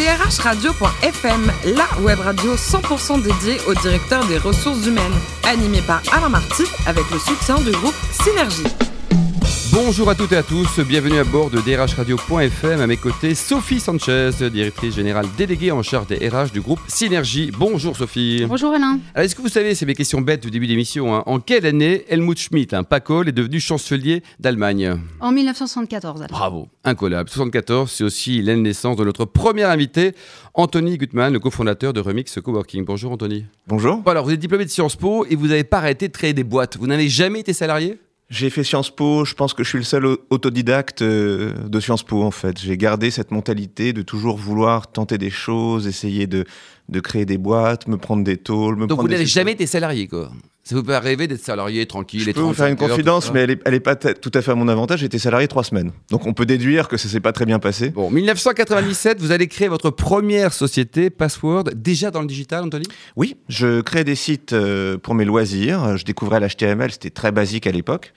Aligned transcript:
drhradio.fm, 0.00 1.52
la 1.76 2.00
web 2.00 2.20
radio 2.20 2.54
100% 2.54 3.22
dédiée 3.22 3.58
au 3.66 3.74
directeur 3.74 4.24
des 4.26 4.38
ressources 4.38 4.86
humaines, 4.86 5.12
animée 5.44 5.82
par 5.82 6.00
Alain 6.12 6.30
Marty 6.30 6.64
avec 6.86 7.04
le 7.10 7.18
soutien 7.18 7.56
du 7.56 7.70
groupe 7.72 7.94
Synergie. 8.10 8.89
Bonjour 9.72 10.10
à 10.10 10.16
toutes 10.16 10.32
et 10.32 10.36
à 10.36 10.42
tous, 10.42 10.80
bienvenue 10.80 11.18
à 11.18 11.24
bord 11.24 11.48
de 11.48 11.58
drhradio.fm. 11.58 12.80
À 12.80 12.86
mes 12.88 12.96
côtés, 12.96 13.36
Sophie 13.36 13.78
Sanchez, 13.78 14.30
directrice 14.50 14.96
générale 14.96 15.26
déléguée 15.38 15.70
en 15.70 15.82
charge 15.82 16.08
des 16.08 16.28
RH 16.28 16.50
du 16.52 16.60
groupe 16.60 16.80
Synergie. 16.88 17.52
Bonjour 17.56 17.96
Sophie. 17.96 18.46
Bonjour 18.48 18.72
Alain. 18.72 18.98
Alors, 19.14 19.24
est-ce 19.24 19.36
que 19.36 19.42
vous 19.42 19.48
savez, 19.48 19.76
c'est 19.76 19.86
mes 19.86 19.94
questions 19.94 20.22
bêtes 20.22 20.42
du 20.42 20.50
début 20.50 20.66
d'émission, 20.66 21.14
hein, 21.14 21.22
en 21.26 21.38
quelle 21.38 21.66
année 21.66 22.04
Helmut 22.08 22.36
Schmidt, 22.38 22.74
un 22.74 22.82
Pacol, 22.82 23.28
est 23.28 23.32
devenu 23.32 23.60
chancelier 23.60 24.24
d'Allemagne 24.40 24.96
En 25.20 25.30
1974. 25.30 26.22
Alors. 26.22 26.30
Bravo, 26.30 26.68
incollable. 26.82 27.28
74, 27.28 27.92
c'est 27.92 28.02
aussi 28.02 28.42
l'année 28.42 28.58
de 28.58 28.64
naissance 28.64 28.96
de 28.96 29.04
notre 29.04 29.24
premier 29.24 29.64
invité, 29.64 30.14
Anthony 30.54 30.98
Gutmann, 30.98 31.32
le 31.32 31.38
cofondateur 31.38 31.92
de 31.92 32.00
Remix 32.00 32.40
Coworking. 32.40 32.84
Bonjour 32.84 33.12
Anthony. 33.12 33.44
Bonjour. 33.68 33.98
Bon, 33.98 34.10
alors, 34.10 34.24
vous 34.24 34.32
êtes 34.32 34.40
diplômé 34.40 34.64
de 34.64 34.70
Sciences 34.70 34.96
Po 34.96 35.26
et 35.30 35.36
vous 35.36 35.46
n'avez 35.46 35.64
pas 35.64 35.78
arrêté 35.78 36.08
de 36.08 36.12
créer 36.12 36.32
des 36.32 36.44
boîtes. 36.44 36.76
Vous 36.76 36.88
n'avez 36.88 37.08
jamais 37.08 37.38
été 37.38 37.52
salarié? 37.52 37.98
J'ai 38.30 38.48
fait 38.48 38.62
Sciences 38.62 38.94
Po, 38.94 39.24
je 39.24 39.34
pense 39.34 39.54
que 39.54 39.64
je 39.64 39.68
suis 39.70 39.78
le 39.78 39.84
seul 39.84 40.06
au- 40.06 40.18
autodidacte 40.30 41.02
euh, 41.02 41.52
de 41.68 41.80
Sciences 41.80 42.04
Po 42.04 42.22
en 42.22 42.30
fait. 42.30 42.58
J'ai 42.60 42.76
gardé 42.76 43.10
cette 43.10 43.32
mentalité 43.32 43.92
de 43.92 44.02
toujours 44.02 44.36
vouloir 44.36 44.90
tenter 44.92 45.18
des 45.18 45.30
choses, 45.30 45.88
essayer 45.88 46.28
de, 46.28 46.44
de 46.88 47.00
créer 47.00 47.24
des 47.26 47.38
boîtes, 47.38 47.88
me 47.88 47.96
prendre 47.96 48.22
des 48.22 48.36
tôles, 48.36 48.76
me 48.76 48.86
Donc 48.86 49.00
vous 49.00 49.08
n'avez 49.08 49.26
jamais 49.26 49.52
été 49.52 49.66
salarié, 49.66 50.06
quoi? 50.06 50.30
Ça 50.62 50.74
vous 50.76 50.82
peut 50.82 50.94
rêver 50.96 51.26
d'être 51.26 51.42
salarié, 51.42 51.86
tranquille, 51.86 52.20
Je 52.20 52.30
peux 52.32 52.40
vous 52.40 52.52
faire 52.52 52.66
une 52.66 52.76
35 52.76 52.82
heures, 52.90 52.96
confidence, 52.96 53.32
mais 53.32 53.40
elle 53.40 53.50
est, 53.52 53.60
elle 53.64 53.74
est 53.74 53.80
pas 53.80 53.96
tout 53.96 54.30
à 54.34 54.42
fait 54.42 54.50
à 54.50 54.54
mon 54.54 54.68
avantage. 54.68 55.00
J'étais 55.00 55.18
salarié 55.18 55.48
trois 55.48 55.64
semaines. 55.64 55.90
Donc 56.10 56.26
on 56.26 56.34
peut 56.34 56.44
déduire 56.46 56.86
que 56.86 56.96
ça 56.98 57.08
s'est 57.08 57.18
pas 57.20 57.32
très 57.32 57.46
bien 57.46 57.58
passé. 57.58 57.88
Bon, 57.90 58.10
1997, 58.10 59.20
vous 59.20 59.32
allez 59.32 59.48
créer 59.48 59.68
votre 59.68 59.90
première 59.90 60.52
société, 60.52 61.08
Password, 61.08 61.64
déjà 61.74 62.10
dans 62.10 62.20
le 62.20 62.26
digital, 62.26 62.64
Anthony? 62.64 62.84
Oui, 63.16 63.36
je 63.48 63.80
créais 63.80 64.04
des 64.04 64.14
sites 64.14 64.52
euh, 64.52 64.98
pour 64.98 65.14
mes 65.14 65.24
loisirs. 65.24 65.96
Je 65.96 66.04
découvrais 66.04 66.40
l'HTML, 66.40 66.92
c'était 66.92 67.10
très 67.10 67.32
basique 67.32 67.66
à 67.66 67.72
l'époque. 67.72 68.12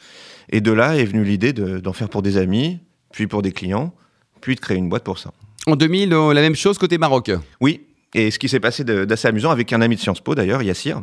Et 0.50 0.60
de 0.60 0.72
là 0.74 0.98
est 0.98 1.06
venue 1.06 1.24
l'idée 1.24 1.54
de- 1.54 1.80
d'en 1.80 1.94
faire 1.94 2.10
pour 2.10 2.22
des 2.22 2.38
amis, 2.38 2.80
puis 3.14 3.26
pour 3.28 3.42
des 3.42 3.54
clients, 3.54 3.94
puis 4.42 4.56
de 4.56 4.60
créer 4.60 4.78
une 4.78 4.90
boîte 4.90 5.06
pour 5.06 5.18
ça. 5.18 5.32
En 5.66 5.78
2000, 5.78 6.12
euh, 6.14 6.34
la 6.34 6.42
même 6.42 6.56
chose 6.56 6.78
côté 6.78 6.98
Maroc? 6.98 7.32
Oui, 7.62 7.84
et 8.14 8.30
ce 8.32 8.38
qui 8.38 8.50
s'est 8.50 8.60
passé 8.60 8.84
d'assez 8.84 9.30
amusant 9.30 9.50
avec 9.50 9.72
un 9.72 9.82
ami 9.82 9.96
de 9.96 10.02
Sciences 10.02 10.20
Po 10.20 10.36
d'ailleurs, 10.36 10.62
Yassir, 10.62 11.02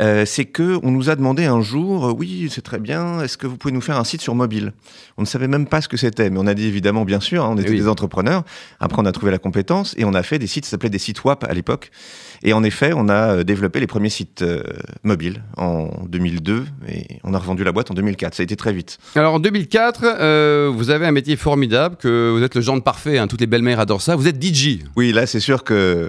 euh, 0.00 0.24
c'est 0.24 0.44
que 0.44 0.78
on 0.82 0.90
nous 0.90 1.10
a 1.10 1.16
demandé 1.16 1.44
un 1.44 1.60
jour, 1.60 2.06
euh, 2.06 2.12
oui, 2.12 2.48
c'est 2.50 2.62
très 2.62 2.78
bien, 2.78 3.22
est-ce 3.22 3.36
que 3.36 3.46
vous 3.46 3.56
pouvez 3.56 3.72
nous 3.72 3.80
faire 3.80 3.98
un 3.98 4.04
site 4.04 4.20
sur 4.20 4.34
mobile? 4.34 4.72
On 5.16 5.22
ne 5.22 5.26
savait 5.26 5.48
même 5.48 5.66
pas 5.66 5.80
ce 5.80 5.88
que 5.88 5.96
c'était, 5.96 6.30
mais 6.30 6.38
on 6.38 6.46
a 6.46 6.54
dit 6.54 6.66
évidemment, 6.66 7.04
bien 7.04 7.20
sûr, 7.20 7.44
hein, 7.44 7.50
on 7.52 7.58
était 7.58 7.70
oui. 7.70 7.76
des 7.76 7.88
entrepreneurs. 7.88 8.44
Après, 8.80 9.00
on 9.00 9.06
a 9.06 9.12
trouvé 9.12 9.30
la 9.30 9.38
compétence 9.38 9.94
et 9.98 10.04
on 10.04 10.14
a 10.14 10.22
fait 10.22 10.38
des 10.38 10.46
sites, 10.46 10.64
ça 10.64 10.72
s'appelait 10.72 10.90
des 10.90 10.98
sites 10.98 11.22
WAP 11.24 11.44
à 11.44 11.52
l'époque. 11.52 11.90
Et 12.42 12.52
en 12.52 12.64
effet, 12.64 12.92
on 12.94 13.08
a 13.08 13.36
euh, 13.36 13.44
développé 13.44 13.80
les 13.80 13.86
premiers 13.86 14.08
sites 14.08 14.42
euh, 14.42 14.62
mobiles 15.02 15.42
en 15.56 15.90
2002 16.08 16.64
et 16.88 17.18
on 17.22 17.34
a 17.34 17.38
revendu 17.38 17.64
la 17.64 17.72
boîte 17.72 17.90
en 17.90 17.94
2004. 17.94 18.34
Ça 18.34 18.42
a 18.42 18.44
été 18.44 18.56
très 18.56 18.72
vite. 18.72 18.98
Alors 19.14 19.34
en 19.34 19.40
2004, 19.40 20.04
euh, 20.04 20.72
vous 20.74 20.90
avez 20.90 21.06
un 21.06 21.12
métier 21.12 21.36
formidable, 21.36 21.96
que 21.96 22.30
vous 22.34 22.42
êtes 22.42 22.54
le 22.54 22.62
genre 22.62 22.82
parfait, 22.82 23.18
hein, 23.18 23.26
toutes 23.26 23.40
les 23.40 23.46
belles-mères 23.46 23.80
adorent 23.80 24.00
ça, 24.00 24.16
vous 24.16 24.28
êtes 24.28 24.42
DJ. 24.42 24.78
Oui, 24.96 25.12
là, 25.12 25.26
c'est 25.26 25.40
sûr 25.40 25.64
que 25.64 26.08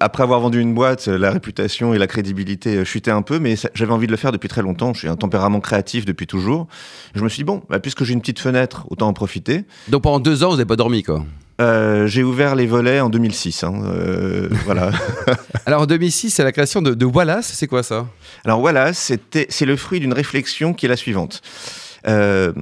après 0.00 0.22
avoir 0.22 0.40
vendu 0.40 0.60
une 0.60 0.74
boîte, 0.74 1.06
la 1.06 1.30
réputation 1.30 1.94
et 1.94 1.98
la 1.98 2.06
crédibilité 2.06 2.76
euh, 2.76 2.84
un 3.10 3.22
peu, 3.22 3.38
mais 3.38 3.54
j'avais 3.74 3.92
envie 3.92 4.06
de 4.06 4.12
le 4.12 4.16
faire 4.16 4.32
depuis 4.32 4.48
très 4.48 4.62
longtemps. 4.62 4.94
Je 4.94 5.00
suis 5.00 5.08
un 5.08 5.16
tempérament 5.16 5.60
créatif 5.60 6.04
depuis 6.04 6.26
toujours. 6.26 6.66
Je 7.14 7.22
me 7.22 7.28
suis 7.28 7.38
dit, 7.38 7.44
bon, 7.44 7.62
bah, 7.68 7.78
puisque 7.78 8.04
j'ai 8.04 8.12
une 8.12 8.20
petite 8.20 8.40
fenêtre, 8.40 8.86
autant 8.90 9.08
en 9.08 9.12
profiter. 9.12 9.64
Donc 9.88 10.02
pendant 10.02 10.20
deux 10.20 10.44
ans, 10.44 10.50
vous 10.50 10.56
n'avez 10.56 10.66
pas 10.66 10.76
dormi, 10.76 11.02
quoi. 11.02 11.24
Euh, 11.60 12.06
j'ai 12.06 12.22
ouvert 12.22 12.54
les 12.54 12.66
volets 12.66 13.00
en 13.00 13.08
2006. 13.08 13.64
hein, 13.64 13.72
euh, 13.86 14.48
voilà. 14.66 14.90
Alors 15.64 15.82
en 15.82 15.86
2006, 15.86 16.30
c'est 16.30 16.44
la 16.44 16.52
création 16.52 16.82
de, 16.82 16.92
de 16.92 17.06
Wallace, 17.06 17.52
c'est 17.54 17.66
quoi 17.66 17.82
ça? 17.82 18.06
Alors 18.44 18.62
c'était, 18.92 19.46
c'est 19.48 19.64
le 19.64 19.76
fruit 19.76 20.00
d'une 20.00 20.12
réflexion 20.12 20.74
qui 20.74 20.86
est 20.86 20.88
la 20.88 20.96
suivante. 20.96 21.40
Euh, 22.06 22.52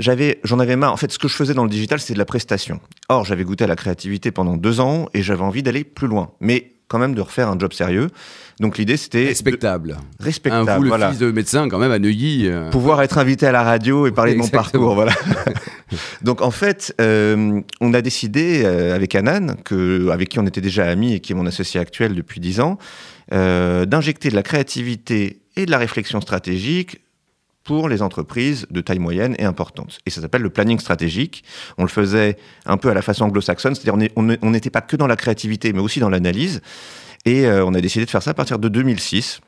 j'avais, 0.00 0.40
j'en 0.44 0.58
avais 0.58 0.76
marre. 0.76 0.92
En 0.92 0.96
fait, 0.96 1.12
ce 1.12 1.18
que 1.18 1.28
je 1.28 1.34
faisais 1.34 1.54
dans 1.54 1.64
le 1.64 1.70
digital, 1.70 2.00
c'est 2.00 2.14
de 2.14 2.18
la 2.18 2.24
prestation. 2.24 2.80
Or, 3.08 3.24
j'avais 3.24 3.44
goûté 3.44 3.64
à 3.64 3.66
la 3.66 3.76
créativité 3.76 4.30
pendant 4.30 4.56
deux 4.56 4.80
ans 4.80 5.08
et 5.14 5.22
j'avais 5.22 5.42
envie 5.42 5.62
d'aller 5.62 5.84
plus 5.84 6.08
loin. 6.08 6.30
Mais 6.40 6.72
quand 6.92 6.98
même 6.98 7.14
de 7.14 7.20
refaire 7.22 7.48
un 7.48 7.58
job 7.58 7.72
sérieux. 7.72 8.10
Donc 8.60 8.76
l'idée, 8.78 8.96
c'était... 8.98 9.24
de- 9.24 9.28
Respectable. 9.28 9.96
Respectable, 10.20 10.68
Un 10.70 10.76
vous, 10.76 10.82
le 10.82 10.88
voilà. 10.90 11.08
fils 11.10 11.18
de 11.18 11.30
médecin, 11.32 11.68
quand 11.70 11.78
même, 11.78 11.90
à 11.90 11.98
Neuilly. 11.98 12.46
euh, 12.46 12.70
pouvoir 12.70 13.00
être 13.02 13.16
invité 13.18 13.46
à 13.46 13.52
la 13.52 13.62
radio 13.62 14.06
et 14.06 14.12
parler 14.12 14.34
de 14.34 14.38
mon 14.38 14.46
parcours. 14.46 14.94
Voilà. 14.94 15.12
Donc 16.22 16.42
en 16.42 16.50
fait, 16.50 16.94
euh, 17.00 17.60
on 17.80 17.94
a 17.94 18.02
décidé 18.02 18.62
euh, 18.64 18.94
avec 18.94 19.14
Anan, 19.14 19.56
que, 19.64 20.10
avec 20.10 20.28
qui 20.28 20.38
on 20.38 20.46
était 20.46 20.60
déjà 20.60 20.84
amis 20.86 21.14
et 21.14 21.20
qui 21.20 21.32
est 21.32 21.34
mon 21.34 21.46
associé 21.46 21.80
actuel 21.80 22.14
depuis 22.14 22.38
dix 22.40 22.60
ans, 22.60 22.78
d'injecter 23.30 24.28
de 24.28 24.34
la 24.34 24.42
créativité 24.42 25.40
et 25.56 25.64
de 25.66 25.70
la 25.70 25.78
réflexion 25.78 26.20
stratégique 26.20 27.00
pour 27.64 27.88
les 27.88 28.02
entreprises 28.02 28.66
de 28.70 28.80
taille 28.80 28.98
moyenne 28.98 29.34
et 29.38 29.44
importante. 29.44 29.98
Et 30.06 30.10
ça 30.10 30.20
s'appelle 30.20 30.42
le 30.42 30.50
planning 30.50 30.78
stratégique. 30.78 31.44
On 31.78 31.82
le 31.82 31.88
faisait 31.88 32.36
un 32.66 32.76
peu 32.76 32.90
à 32.90 32.94
la 32.94 33.02
façon 33.02 33.24
anglo-saxonne, 33.24 33.74
c'est-à-dire 33.74 34.08
on 34.16 34.50
n'était 34.50 34.70
pas 34.70 34.80
que 34.80 34.96
dans 34.96 35.06
la 35.06 35.16
créativité, 35.16 35.72
mais 35.72 35.80
aussi 35.80 36.00
dans 36.00 36.10
l'analyse. 36.10 36.60
Et 37.24 37.46
euh, 37.46 37.64
on 37.64 37.74
a 37.74 37.80
décidé 37.80 38.04
de 38.04 38.10
faire 38.10 38.22
ça 38.22 38.32
à 38.32 38.34
partir 38.34 38.58
de 38.58 38.68
2006. 38.68 39.40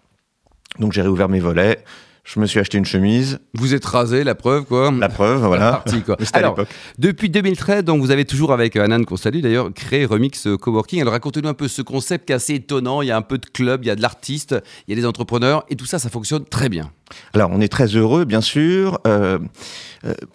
Donc 0.79 0.93
j'ai 0.93 1.03
réouvert 1.03 1.29
mes 1.29 1.41
volets, 1.41 1.85
je 2.25 2.41
me 2.41 2.47
suis 2.47 2.59
acheté 2.59 2.79
une 2.79 2.87
chemise, 2.87 3.39
Vous 3.53 3.75
êtes 3.75 3.85
rasé, 3.85 4.25
la 4.25 4.35
preuve, 4.35 4.65
quoi. 4.65 4.91
la 4.91 5.11
preuve, 5.11 5.41
voilà. 5.47 5.73
Parti, 5.73 6.01
quoi. 6.01 6.17
À 6.33 6.39
Alors, 6.39 6.57
depuis 6.99 7.29
2013, 7.29 7.85
donc 7.85 8.01
vous 8.01 8.11
avez 8.11 8.25
toujours 8.25 8.53
avec 8.53 8.77
euh, 8.77 8.85
Anan 8.85 9.05
qu'on 9.05 9.19
salue 9.19 9.41
d'ailleurs 9.41 9.73
créé 9.75 10.07
Remix 10.07 10.47
euh, 10.47 10.57
Coworking. 10.57 11.03
Alors 11.03 11.13
racontez-nous 11.13 11.49
un 11.49 11.55
peu 11.55 11.69
ce 11.69 11.83
concept 11.83 12.27
qui 12.27 12.33
est 12.33 12.37
assez 12.37 12.55
étonnant. 12.55 13.03
Il 13.03 13.09
y 13.09 13.11
a 13.11 13.17
un 13.17 13.23
peu 13.23 13.37
de 13.37 13.45
club, 13.45 13.85
il 13.85 13.89
y 13.89 13.91
a 13.91 13.97
de 13.97 14.01
l'artiste, 14.01 14.57
il 14.89 14.95
y 14.95 14.99
a 14.99 15.01
des 15.01 15.07
entrepreneurs 15.07 15.65
et 15.69 15.77
tout 15.77 15.85
ça, 15.85 15.99
ça 15.99 16.09
fonctionne 16.09 16.47
très 16.47 16.71
bien. 16.71 16.91
Alors, 17.35 17.51
on 17.53 17.61
est 17.61 17.69
très 17.69 17.87
heureux, 17.87 18.25
bien 18.25 18.41
sûr. 18.41 18.99
Euh, 19.07 19.39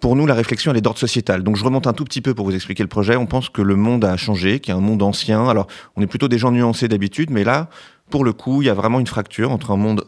pour 0.00 0.14
nous, 0.14 0.26
la 0.26 0.34
réflexion, 0.34 0.70
elle 0.70 0.78
est 0.78 0.82
d'ordre 0.82 0.98
sociétal. 0.98 1.42
Donc, 1.42 1.56
je 1.56 1.64
remonte 1.64 1.88
un 1.88 1.92
tout 1.92 2.04
petit 2.04 2.20
peu 2.20 2.34
pour 2.34 2.46
vous 2.46 2.54
expliquer 2.54 2.84
le 2.84 2.88
projet. 2.88 3.16
On 3.16 3.26
pense 3.26 3.48
que 3.48 3.62
le 3.62 3.74
monde 3.74 4.04
a 4.04 4.16
changé, 4.16 4.60
qu'il 4.60 4.72
y 4.72 4.74
a 4.74 4.78
un 4.78 4.82
monde 4.82 5.02
ancien. 5.02 5.48
Alors, 5.48 5.66
on 5.96 6.02
est 6.02 6.06
plutôt 6.06 6.28
des 6.28 6.38
gens 6.38 6.52
nuancés 6.52 6.88
d'habitude, 6.88 7.30
mais 7.30 7.44
là, 7.44 7.68
pour 8.10 8.24
le 8.24 8.32
coup, 8.32 8.62
il 8.62 8.66
y 8.66 8.68
a 8.68 8.74
vraiment 8.74 9.00
une 9.00 9.06
fracture 9.06 9.50
entre 9.50 9.70
un 9.70 9.76
monde 9.76 10.04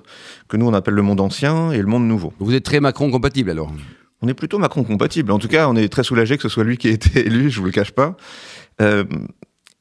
que 0.49 0.57
nous, 0.57 0.67
on 0.67 0.75
appelle 0.75 0.95
le 0.95 1.03
monde 1.03 1.21
ancien 1.21 1.71
et 1.73 1.79
le 1.79 1.87
monde 1.87 2.07
nouveau. 2.07 2.33
Vous 2.39 2.55
êtes 2.55 2.65
très 2.65 2.81
Macron 2.81 3.11
compatible 3.11 3.51
alors. 3.51 3.73
On 4.21 4.29
est 4.29 4.35
plutôt 4.35 4.59
Macron 4.59 4.85
compatible. 4.85 5.33
En 5.33 5.39
tout 5.39 5.49
cas, 5.49 5.69
on 5.69 5.77
est 5.77 5.89
très 5.89 6.05
soulagé 6.05 6.37
que 6.37 6.43
ce 6.43 6.49
soit 6.49 6.65
lui 6.65 6.77
qui 6.77 6.89
ait 6.89 6.93
été 6.93 7.21
élu, 7.27 7.51
je 7.51 7.61
vous 7.61 7.67
le 7.67 7.73
cache 7.73 7.93
pas. 7.93 8.17
Euh, 8.81 9.05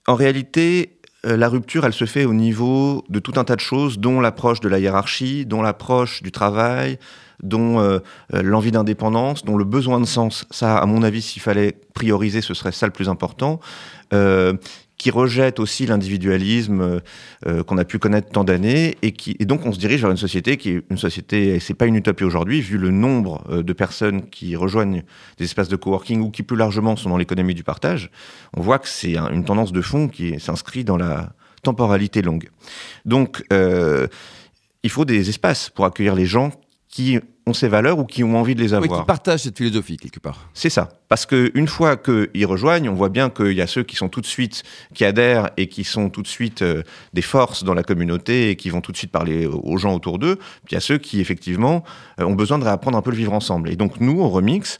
en 0.07 0.15
réalité, 0.15 0.99
euh, 1.25 1.37
la 1.37 1.47
rupture, 1.49 1.85
elle 1.85 1.93
se 1.93 2.05
fait 2.05 2.25
au 2.25 2.33
niveau 2.33 3.03
de 3.09 3.19
tout 3.19 3.33
un 3.35 3.43
tas 3.43 3.55
de 3.55 3.61
choses, 3.61 3.99
dont 3.99 4.19
l'approche 4.19 4.59
de 4.59 4.69
la 4.69 4.79
hiérarchie, 4.79 5.45
dont 5.45 5.61
l'approche 5.61 6.23
du 6.23 6.31
travail, 6.31 6.97
dont 7.41 7.79
euh, 7.79 7.99
euh, 8.33 8.41
l'envie 8.41 8.71
d'indépendance, 8.71 9.43
dont 9.45 9.57
le 9.57 9.63
besoin 9.63 9.99
de 9.99 10.05
sens. 10.05 10.45
Ça, 10.51 10.77
à 10.77 10.85
mon 10.85 11.03
avis, 11.03 11.21
s'il 11.21 11.41
fallait 11.41 11.75
prioriser, 11.93 12.41
ce 12.41 12.53
serait 12.53 12.71
ça 12.71 12.85
le 12.85 12.91
plus 12.91 13.09
important. 13.09 13.59
Euh, 14.13 14.53
qui 15.01 15.09
rejette 15.09 15.59
aussi 15.59 15.87
l'individualisme 15.87 16.81
euh, 16.81 16.99
euh, 17.47 17.63
qu'on 17.63 17.79
a 17.79 17.85
pu 17.85 17.97
connaître 17.97 18.29
tant 18.29 18.43
d'années 18.43 18.97
et 19.01 19.13
qui 19.13 19.35
et 19.39 19.45
donc 19.45 19.65
on 19.65 19.71
se 19.71 19.79
dirige 19.79 20.01
vers 20.01 20.11
une 20.11 20.17
société 20.27 20.57
qui 20.57 20.69
est 20.71 20.81
une 20.91 20.97
société 20.97 21.55
et 21.55 21.59
c'est 21.59 21.73
pas 21.73 21.87
une 21.87 21.95
utopie 21.95 22.23
aujourd'hui 22.23 22.61
vu 22.61 22.77
le 22.77 22.91
nombre 22.91 23.43
euh, 23.49 23.63
de 23.63 23.73
personnes 23.73 24.29
qui 24.29 24.55
rejoignent 24.55 25.01
des 25.39 25.45
espaces 25.45 25.69
de 25.69 25.75
coworking 25.75 26.21
ou 26.21 26.29
qui 26.29 26.43
plus 26.43 26.55
largement 26.57 26.95
sont 26.95 27.09
dans 27.09 27.17
l'économie 27.17 27.55
du 27.55 27.63
partage 27.63 28.11
on 28.55 28.61
voit 28.61 28.77
que 28.77 28.87
c'est 28.87 29.17
un- 29.17 29.31
une 29.31 29.43
tendance 29.43 29.71
de 29.71 29.81
fond 29.81 30.07
qui 30.07 30.39
s'inscrit 30.39 30.83
dans 30.83 30.97
la 30.97 31.33
temporalité 31.63 32.21
longue. 32.21 32.49
Donc 33.05 33.43
euh, 33.51 34.07
il 34.83 34.89
faut 34.91 35.05
des 35.05 35.29
espaces 35.29 35.69
pour 35.71 35.85
accueillir 35.85 36.13
les 36.15 36.25
gens 36.27 36.51
qui 36.91 37.19
ont 37.47 37.53
ces 37.53 37.67
valeurs 37.69 37.97
ou 37.97 38.05
qui 38.05 38.23
ont 38.23 38.35
envie 38.37 38.53
de 38.53 38.61
les 38.61 38.73
Oui, 38.73 38.83
avoir 38.83 38.99
qui 39.01 39.05
partagent 39.07 39.41
cette 39.41 39.57
philosophie 39.57 39.97
quelque 39.97 40.19
part. 40.19 40.49
c'est 40.53 40.69
ça. 40.69 40.89
Parce 41.07 41.25
qu'une 41.25 41.67
fois 41.67 41.97
qu'ils 41.97 42.45
rejoignent, 42.45 42.89
on 42.89 42.93
voit 42.93 43.09
bien 43.09 43.29
qu'il 43.29 43.53
y 43.53 43.61
a 43.61 43.67
ceux 43.67 43.83
qui 43.83 43.95
sont 43.95 44.09
tout 44.09 44.21
de 44.21 44.25
suite, 44.27 44.61
qui 44.93 45.03
adhèrent 45.05 45.49
et 45.57 45.67
qui 45.67 45.83
sont 45.83 46.09
tout 46.09 46.21
de 46.21 46.27
suite 46.27 46.61
euh, 46.61 46.83
des 47.13 47.21
forces 47.23 47.63
dans 47.63 47.73
la 47.73 47.83
communauté 47.83 48.51
et 48.51 48.55
qui 48.55 48.69
vont 48.69 48.81
tout 48.81 48.91
de 48.91 48.97
suite 48.97 49.11
parler 49.11 49.47
aux 49.47 49.77
gens 49.77 49.95
autour 49.95 50.19
d'eux. 50.19 50.35
Puis 50.35 50.71
il 50.71 50.73
y 50.75 50.77
a 50.77 50.81
ceux 50.81 50.97
qui, 50.99 51.19
effectivement, 51.19 51.83
euh, 52.19 52.25
ont 52.25 52.35
besoin 52.35 52.59
de 52.59 52.63
réapprendre 52.65 52.97
un 52.97 53.01
peu 53.01 53.09
le 53.11 53.17
vivre 53.17 53.33
ensemble. 53.33 53.69
Et 53.71 53.75
donc, 53.75 53.99
nous, 53.99 54.19
au 54.21 54.29
Remix, 54.29 54.77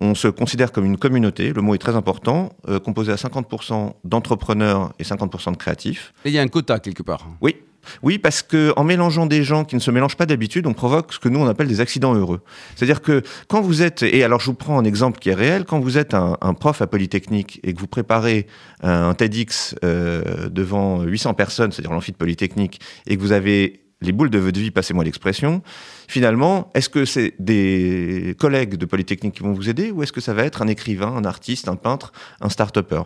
on 0.00 0.14
se 0.14 0.28
considère 0.28 0.72
comme 0.72 0.86
une 0.86 0.96
communauté, 0.96 1.52
le 1.52 1.62
mot 1.62 1.74
est 1.74 1.78
très 1.78 1.94
important, 1.94 2.50
euh, 2.68 2.78
composée 2.80 3.12
à 3.12 3.16
50% 3.16 3.94
d'entrepreneurs 4.04 4.92
et 4.98 5.04
50% 5.04 5.52
de 5.52 5.56
créatifs. 5.56 6.14
Et 6.24 6.30
il 6.30 6.34
y 6.34 6.38
a 6.38 6.42
un 6.42 6.48
quota 6.48 6.78
quelque 6.78 7.02
part. 7.02 7.26
Oui. 7.40 7.56
Oui, 8.02 8.18
parce 8.18 8.42
que 8.42 8.72
en 8.76 8.84
mélangeant 8.84 9.26
des 9.26 9.42
gens 9.42 9.64
qui 9.64 9.74
ne 9.74 9.80
se 9.80 9.90
mélangent 9.90 10.16
pas 10.16 10.26
d'habitude, 10.26 10.66
on 10.66 10.72
provoque 10.72 11.12
ce 11.12 11.18
que 11.18 11.28
nous 11.28 11.40
on 11.40 11.46
appelle 11.46 11.68
des 11.68 11.80
accidents 11.80 12.14
heureux. 12.14 12.40
C'est-à-dire 12.76 13.02
que 13.02 13.22
quand 13.48 13.60
vous 13.60 13.82
êtes, 13.82 14.02
et 14.02 14.24
alors 14.24 14.40
je 14.40 14.46
vous 14.46 14.54
prends 14.54 14.78
un 14.78 14.84
exemple 14.84 15.18
qui 15.18 15.30
est 15.30 15.34
réel, 15.34 15.64
quand 15.64 15.80
vous 15.80 15.98
êtes 15.98 16.14
un, 16.14 16.36
prof 16.54 16.82
à 16.82 16.86
Polytechnique 16.86 17.60
et 17.62 17.74
que 17.74 17.80
vous 17.80 17.86
préparez 17.86 18.46
un 18.82 19.14
TEDx 19.14 19.74
euh, 19.84 20.48
devant 20.48 21.02
800 21.02 21.34
personnes, 21.34 21.72
c'est-à-dire 21.72 21.92
l'amphi 21.92 22.12
de 22.12 22.16
Polytechnique, 22.16 22.80
et 23.06 23.16
que 23.16 23.22
vous 23.22 23.32
avez 23.32 23.80
les 24.02 24.12
boules 24.12 24.30
de 24.30 24.38
votre 24.38 24.58
vie, 24.58 24.70
passez-moi 24.70 25.04
l'expression, 25.04 25.62
finalement, 26.08 26.70
est-ce 26.74 26.88
que 26.88 27.04
c'est 27.04 27.34
des 27.38 28.34
collègues 28.38 28.76
de 28.76 28.86
Polytechnique 28.86 29.34
qui 29.34 29.42
vont 29.42 29.52
vous 29.52 29.68
aider 29.68 29.90
ou 29.90 30.02
est-ce 30.02 30.12
que 30.12 30.20
ça 30.20 30.32
va 30.32 30.44
être 30.44 30.62
un 30.62 30.68
écrivain, 30.68 31.14
un 31.14 31.24
artiste, 31.24 31.68
un 31.68 31.76
peintre, 31.76 32.12
un 32.40 32.48
start-upper? 32.48 33.02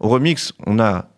Au 0.00 0.08
Remix, 0.08 0.52
on 0.66 0.80
a 0.80 1.10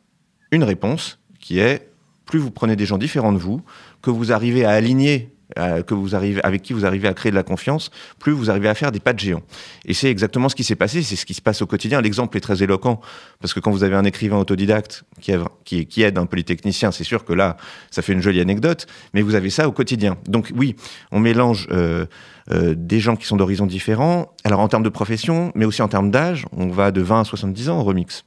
une 0.50 0.62
réponse 0.62 1.18
qui 1.40 1.58
est 1.58 1.90
plus 2.26 2.38
vous 2.38 2.50
prenez 2.50 2.76
des 2.76 2.87
gens 2.87 2.99
différents 2.99 3.32
de 3.32 3.38
vous, 3.38 3.61
que 4.03 4.11
vous 4.11 4.32
arrivez 4.32 4.65
à 4.65 4.71
aligner 4.71 5.35
euh, 5.59 5.82
que 5.82 5.93
vous 5.93 6.17
arrivez, 6.17 6.43
avec 6.43 6.62
qui 6.62 6.73
vous 6.73 6.87
arrivez 6.87 7.06
à 7.06 7.12
créer 7.12 7.31
de 7.31 7.37
la 7.37 7.43
confiance, 7.43 7.91
plus 8.19 8.32
vous 8.32 8.50
arrivez 8.50 8.69
à 8.69 8.75
faire 8.75 8.91
des 8.91 8.99
pas 8.99 9.12
de 9.12 9.19
géants. 9.19 9.43
Et 9.85 9.93
c'est 9.93 10.11
exactement 10.11 10.49
ce 10.49 10.55
qui 10.55 10.65
s'est 10.65 10.75
passé, 10.75 11.03
c'est 11.03 11.17
ce 11.17 11.26
qui 11.26 11.35
se 11.35 11.43
passe 11.43 11.61
au 11.61 11.67
quotidien. 11.67 12.00
L'exemple 12.00 12.37
est 12.38 12.41
très 12.41 12.62
éloquent, 12.62 13.00
parce 13.41 13.53
que 13.53 13.61
quand 13.61 13.71
vous 13.71 13.85
avez 13.85 13.94
un 13.94 14.05
écrivain 14.05 14.38
autodidacte 14.38 15.05
qui, 15.21 16.03
aide 16.03 16.19
un 16.19 16.26
polytechnicien, 16.26 16.93
c'est 16.93 17.05
sûr 17.05 17.25
que 17.25 17.35
là, 17.35 17.59
ça 17.91 18.00
fait 18.00 18.15
une 18.15 18.23
jolie 18.23 18.41
anecdote, 18.41 18.87
mais 19.12 19.21
vous 19.21 19.35
avez 19.35 19.50
ça 19.50 19.69
au 19.69 19.73
quotidien. 19.73 20.17
Donc 20.26 20.50
oui, 20.56 20.76
on 21.12 21.21
mélange 21.21 21.69
euh, 21.71 22.06
euh, 22.50 22.75
des 22.76 22.99
gens 22.99 23.15
qui 23.15 23.26
sont 23.26 23.37
d'horizons 23.37 23.67
différents, 23.67 24.32
alors 24.44 24.61
en 24.61 24.69
termes 24.69 24.82
de 24.82 24.88
profession, 24.88 25.53
mais 25.55 25.67
aussi 25.67 25.82
en 25.82 25.88
termes 25.88 26.11
d'âge, 26.11 26.47
on 26.53 26.69
va 26.69 26.91
de 26.91 27.03
20 27.03 27.21
à 27.21 27.25
70 27.25 27.69
ans 27.69 27.81
au 27.81 27.85
remix. 27.85 28.25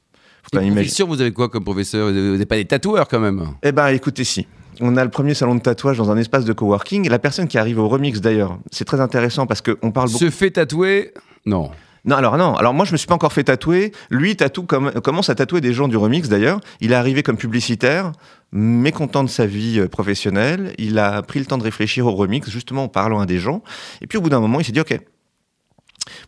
Faut 0.52 0.60
profession, 0.60 1.06
vous 1.06 1.20
avez 1.20 1.32
quoi 1.32 1.48
comme 1.48 1.64
professeur? 1.64 2.08
Vous 2.08 2.14
n'avez 2.14 2.46
pas 2.46 2.56
des 2.56 2.64
tatoueurs 2.64 3.08
quand 3.08 3.20
même 3.20 3.48
Eh 3.62 3.72
ben, 3.72 3.88
écoutez, 3.88 4.24
si 4.24 4.46
on 4.80 4.96
a 4.96 5.04
le 5.04 5.10
premier 5.10 5.34
salon 5.34 5.54
de 5.54 5.60
tatouage 5.60 5.98
dans 5.98 6.10
un 6.10 6.16
espace 6.16 6.44
de 6.44 6.52
coworking. 6.52 7.08
La 7.08 7.18
personne 7.18 7.48
qui 7.48 7.58
arrive 7.58 7.78
au 7.78 7.88
remix 7.88 8.20
d'ailleurs, 8.20 8.58
c'est 8.70 8.84
très 8.84 9.00
intéressant 9.00 9.46
parce 9.46 9.60
qu'on 9.60 9.90
parle 9.90 10.08
beaucoup. 10.08 10.24
Se 10.24 10.30
fait 10.30 10.52
tatouer? 10.52 11.12
Non. 11.46 11.70
Non, 12.04 12.16
alors 12.16 12.38
non. 12.38 12.54
Alors 12.54 12.74
moi, 12.74 12.84
je 12.84 12.92
me 12.92 12.96
suis 12.96 13.06
pas 13.06 13.14
encore 13.14 13.32
fait 13.32 13.44
tatouer. 13.44 13.92
Lui, 14.10 14.36
tatoue 14.36 14.62
comme, 14.62 14.92
commence 15.02 15.30
à 15.30 15.34
tatouer 15.34 15.60
des 15.60 15.72
gens 15.72 15.88
du 15.88 15.96
remix 15.96 16.28
d'ailleurs. 16.28 16.60
Il 16.80 16.92
est 16.92 16.94
arrivé 16.94 17.22
comme 17.22 17.36
publicitaire, 17.36 18.12
mécontent 18.52 19.24
de 19.24 19.28
sa 19.28 19.46
vie 19.46 19.80
euh, 19.80 19.88
professionnelle. 19.88 20.74
Il 20.78 20.98
a 20.98 21.20
pris 21.22 21.40
le 21.40 21.46
temps 21.46 21.58
de 21.58 21.64
réfléchir 21.64 22.06
au 22.06 22.12
remix, 22.12 22.48
justement 22.48 22.84
en 22.84 22.88
parlant 22.88 23.20
à 23.20 23.26
des 23.26 23.38
gens. 23.38 23.62
Et 24.00 24.06
puis 24.06 24.16
au 24.16 24.20
bout 24.20 24.30
d'un 24.30 24.40
moment, 24.40 24.60
il 24.60 24.64
s'est 24.64 24.72
dit, 24.72 24.80
ok, 24.80 24.98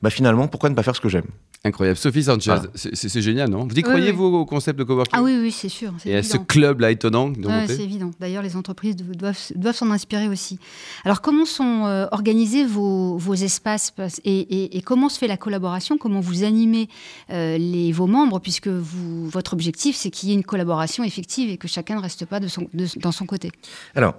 bah 0.03 0.11
finalement, 0.11 0.49
pourquoi 0.49 0.69
ne 0.69 0.75
pas 0.75 0.83
faire 0.83 0.97
ce 0.97 1.01
que 1.01 1.09
j'aime? 1.09 1.25
Incroyable. 1.63 1.99
Sophie 1.99 2.25
Sanchez, 2.25 2.57
c'est 2.75 3.21
génial, 3.21 3.51
non? 3.51 3.67
Vous 3.67 3.75
y 3.75 3.83
croyez, 3.83 4.13
vous, 4.13 4.25
au 4.25 4.47
concept 4.47 4.79
de 4.79 4.85
coworking? 4.85 5.13
Ah 5.15 5.23
oui, 5.23 5.39
oui, 5.43 5.51
c'est 5.53 5.69
sûr. 5.69 5.93
Et 6.07 6.17
à 6.17 6.23
ce 6.23 6.39
club-là 6.39 6.91
étonnant 6.91 7.33
C'est 7.67 7.81
évident. 7.81 8.11
D'ailleurs, 8.19 8.43
les 8.43 8.57
entreprises 8.57 8.97
doivent, 8.97 9.75
s'en 9.75 9.91
inspirer 9.91 10.29
aussi. 10.29 10.59
Alors, 11.05 11.21
comment 11.21 11.45
sont 11.45 11.85
euh, 11.85 12.07
organisés 12.13 12.65
vos, 12.65 13.35
espaces? 13.35 13.93
Et, 14.25 14.83
comment 14.87 15.11
se 15.11 15.19
fait 15.19 15.27
la 15.27 15.37
collaboration? 15.37 15.99
Comment 15.99 16.21
vous 16.21 16.45
animez 16.45 16.89
euh, 17.31 17.59
les, 17.59 17.93
vos 17.93 18.07
membres? 18.07 18.41
Puisque 18.41 18.69
vous, 18.69 19.29
votre 19.29 19.53
objectif, 19.53 19.97
c'est 19.97 20.09
qu'il 20.09 20.31
y 20.31 20.33
ait 20.33 20.37
une 20.37 20.45
collaboration 20.45 21.05
effective 21.05 21.51
et 21.51 21.59
que 21.59 21.69
chacun 21.69 21.97
ne 21.97 22.01
reste 22.01 22.25
pas 22.25 22.41
de 22.41 22.49
son, 22.49 22.69
dans 22.97 23.13
son 23.13 23.27
côté. 23.27 23.53
Alors, 23.95 24.15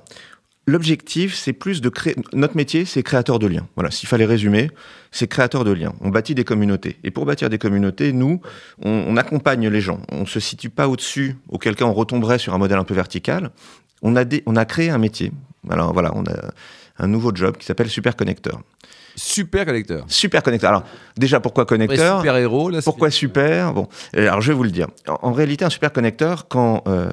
L'objectif, 0.72 1.36
c'est 1.36 1.52
plus 1.52 1.82
de 1.82 1.90
créer. 1.90 2.16
Notre 2.32 2.56
métier, 2.56 2.86
c'est 2.86 3.04
créateur 3.04 3.40
de 3.40 3.48
liens. 3.48 3.68
Voilà, 3.76 3.92
s'il 3.92 4.08
fallait 4.08 4.24
résumer, 4.24 4.72
c'est 5.12 5.28
créateur 5.28 5.66
de 5.66 5.72
liens. 5.72 5.92
On 6.00 6.08
bâtit 6.08 6.34
des 6.34 6.46
communautés. 6.46 6.98
Et 7.04 7.12
pour 7.12 7.26
bâtir 7.26 7.50
des 7.50 7.58
communautés, 7.58 8.14
nous, 8.14 8.40
on, 8.82 9.18
accompagne 9.18 9.68
les 9.68 9.82
gens. 9.82 10.00
On 10.14 10.22
ne 10.22 10.26
se 10.26 10.40
situe 10.40 10.70
pas 10.70 10.88
au-dessus, 10.88 11.36
auquel 11.50 11.76
cas 11.76 11.84
on 11.84 11.92
retomberait 11.92 12.38
sur 12.38 12.54
un 12.54 12.58
modèle 12.58 12.78
un 12.78 12.86
peu 12.86 12.94
vertical. 12.94 13.52
On 14.02 14.16
a, 14.16 14.24
on 14.46 14.56
a 14.56 14.64
créé 14.64 14.90
un 14.90 14.98
métier. 14.98 15.34
Alors 15.70 15.92
voilà, 15.92 16.14
on 16.16 16.24
a 16.24 16.54
un 17.00 17.08
nouveau 17.08 17.36
job 17.36 17.58
qui 17.58 17.66
s'appelle 17.66 17.90
Super 17.90 18.16
Connecteur. 18.16 18.62
Super 19.16 19.66
connecteur. 19.66 20.06
Super 20.08 20.44
connecteur. 20.44 20.70
Alors, 20.70 20.84
déjà, 21.18 21.40
pourquoi 21.40 21.66
connecteur 21.66 22.20
Super 22.20 22.38
héros, 22.38 22.70
là. 22.70 22.80
Pourquoi 22.84 23.10
super 23.10 23.74
Bon, 23.74 23.88
alors 24.16 24.42
je 24.42 24.52
vais 24.52 24.58
vous 24.58 24.64
le 24.64 24.72
dire. 24.72 24.88
En, 25.08 25.32
réalité, 25.32 25.66
un 25.66 25.70
super 25.70 25.92
connecteur, 25.92 26.48
quand 26.48 26.84
euh, 26.88 27.10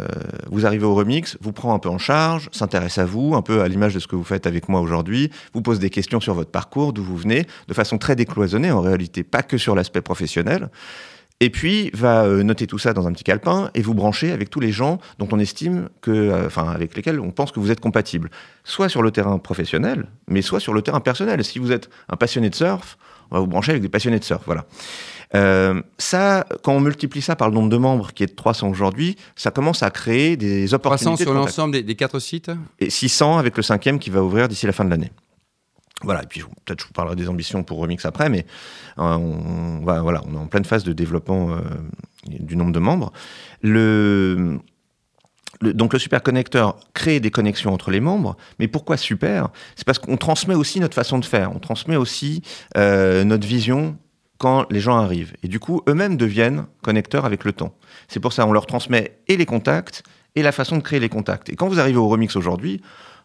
vous 0.50 0.66
arrivez 0.66 0.84
au 0.84 0.94
remix, 0.94 1.36
vous 1.40 1.52
prend 1.52 1.74
un 1.74 1.78
peu 1.78 1.88
en 1.88 1.98
charge, 1.98 2.48
s'intéresse 2.52 2.98
à 2.98 3.04
vous, 3.04 3.34
un 3.34 3.42
peu 3.42 3.62
à 3.62 3.68
l'image 3.68 3.94
de 3.94 4.00
ce 4.00 4.06
que 4.06 4.16
vous 4.16 4.24
faites 4.24 4.46
avec 4.46 4.68
moi 4.68 4.80
aujourd'hui, 4.80 5.30
vous 5.54 5.62
pose 5.62 5.78
des 5.78 5.90
questions 5.90 6.20
sur 6.20 6.34
votre 6.34 6.50
parcours, 6.50 6.92
d'où 6.92 7.02
vous 7.02 7.16
venez, 7.16 7.46
de 7.68 7.74
façon 7.74 7.98
très 7.98 8.16
décloisonnée, 8.16 8.70
en 8.70 8.80
réalité, 8.80 9.22
pas 9.24 9.42
que 9.42 9.58
sur 9.58 9.74
l'aspect 9.74 10.02
professionnel 10.02 10.68
et 11.40 11.50
puis 11.50 11.90
va 11.94 12.24
euh, 12.24 12.42
noter 12.42 12.66
tout 12.66 12.78
ça 12.78 12.92
dans 12.92 13.06
un 13.06 13.12
petit 13.12 13.24
calepin 13.24 13.70
et 13.74 13.82
vous 13.82 13.94
brancher 13.94 14.32
avec 14.32 14.50
tous 14.50 14.60
les 14.60 14.72
gens 14.72 14.98
dont 15.18 15.28
on 15.30 15.38
estime 15.38 15.88
que, 16.00 16.10
euh, 16.10 16.46
enfin, 16.46 16.68
avec 16.68 16.96
lesquels 16.96 17.20
on 17.20 17.30
pense 17.30 17.52
que 17.52 17.60
vous 17.60 17.70
êtes 17.70 17.80
compatible, 17.80 18.30
soit 18.64 18.88
sur 18.88 19.02
le 19.02 19.10
terrain 19.10 19.38
professionnel, 19.38 20.06
mais 20.26 20.42
soit 20.42 20.60
sur 20.60 20.72
le 20.72 20.82
terrain 20.82 21.00
personnel. 21.00 21.44
Si 21.44 21.58
vous 21.58 21.72
êtes 21.72 21.88
un 22.08 22.16
passionné 22.16 22.50
de 22.50 22.54
surf, 22.54 22.98
on 23.30 23.36
va 23.36 23.40
vous 23.40 23.46
brancher 23.46 23.70
avec 23.70 23.82
des 23.82 23.88
passionnés 23.88 24.18
de 24.18 24.24
surf, 24.24 24.42
voilà. 24.46 24.64
Euh, 25.34 25.82
ça, 25.98 26.46
quand 26.62 26.72
on 26.72 26.80
multiplie 26.80 27.20
ça 27.20 27.36
par 27.36 27.48
le 27.50 27.54
nombre 27.54 27.68
de 27.68 27.76
membres 27.76 28.12
qui 28.14 28.22
est 28.22 28.28
de 28.28 28.34
300 28.34 28.70
aujourd'hui, 28.70 29.16
ça 29.36 29.50
commence 29.50 29.82
à 29.82 29.90
créer 29.90 30.38
des 30.38 30.72
opportunités. 30.72 31.24
300 31.24 31.30
sur 31.30 31.34
l'ensemble 31.34 31.74
des, 31.74 31.82
des, 31.82 31.94
quatre 31.94 32.18
sites? 32.18 32.50
Et 32.80 32.88
600 32.88 33.36
avec 33.36 33.56
le 33.58 33.62
cinquième 33.62 33.98
qui 33.98 34.08
va 34.08 34.22
ouvrir 34.22 34.48
d'ici 34.48 34.66
la 34.66 34.72
fin 34.72 34.86
de 34.86 34.90
l'année. 34.90 35.12
Voilà, 36.02 36.22
et 36.22 36.26
puis 36.26 36.42
peut-être 36.64 36.80
je 36.80 36.86
vous 36.86 36.92
parlerai 36.92 37.16
des 37.16 37.28
ambitions 37.28 37.64
pour 37.64 37.78
Remix 37.78 38.04
après, 38.04 38.28
mais 38.28 38.46
euh, 38.98 39.02
on, 39.02 39.82
on 39.84 40.34
est 40.34 40.38
en 40.38 40.46
pleine 40.46 40.64
phase 40.64 40.84
de 40.84 40.92
développement 40.92 41.50
euh, 41.50 41.60
du 42.28 42.54
nombre 42.54 42.72
de 42.72 42.78
membres. 42.78 43.12
Le, 43.62 44.60
donc 45.60 45.92
le 45.92 45.98
super 45.98 46.22
connecteur 46.22 46.76
crée 46.94 47.18
des 47.18 47.32
connexions 47.32 47.72
entre 47.72 47.90
les 47.90 48.00
membres, 48.00 48.36
mais 48.60 48.68
pourquoi 48.68 48.96
super? 48.96 49.48
C'est 49.74 49.84
parce 49.84 49.98
qu'on 49.98 50.16
transmet 50.16 50.54
aussi 50.54 50.78
notre 50.78 50.94
façon 50.94 51.18
de 51.18 51.24
faire, 51.24 51.50
on 51.54 51.58
transmet 51.58 51.96
aussi 51.96 52.42
euh, 52.76 53.24
notre 53.24 53.46
vision 53.46 53.98
quand 54.38 54.70
les 54.70 54.78
gens 54.78 54.98
arrivent. 54.98 55.34
Et 55.42 55.48
du 55.48 55.58
coup, 55.58 55.82
eux-mêmes 55.88 56.16
deviennent 56.16 56.66
connecteurs 56.82 57.24
avec 57.24 57.44
le 57.44 57.52
temps. 57.52 57.74
C'est 58.06 58.20
pour 58.20 58.32
ça 58.32 58.44
qu'on 58.44 58.52
leur 58.52 58.66
transmet 58.66 59.18
et 59.26 59.36
les 59.36 59.46
contacts 59.46 60.04
et 60.36 60.42
la 60.42 60.52
façon 60.52 60.76
de 60.76 60.82
créer 60.82 61.00
les 61.00 61.08
contacts. 61.08 61.48
Et 61.48 61.56
quand 61.56 61.66
vous 61.66 61.80
arrivez 61.80 61.98
au 61.98 62.06
remix 62.06 62.36
aujourd'hui, 62.36 62.80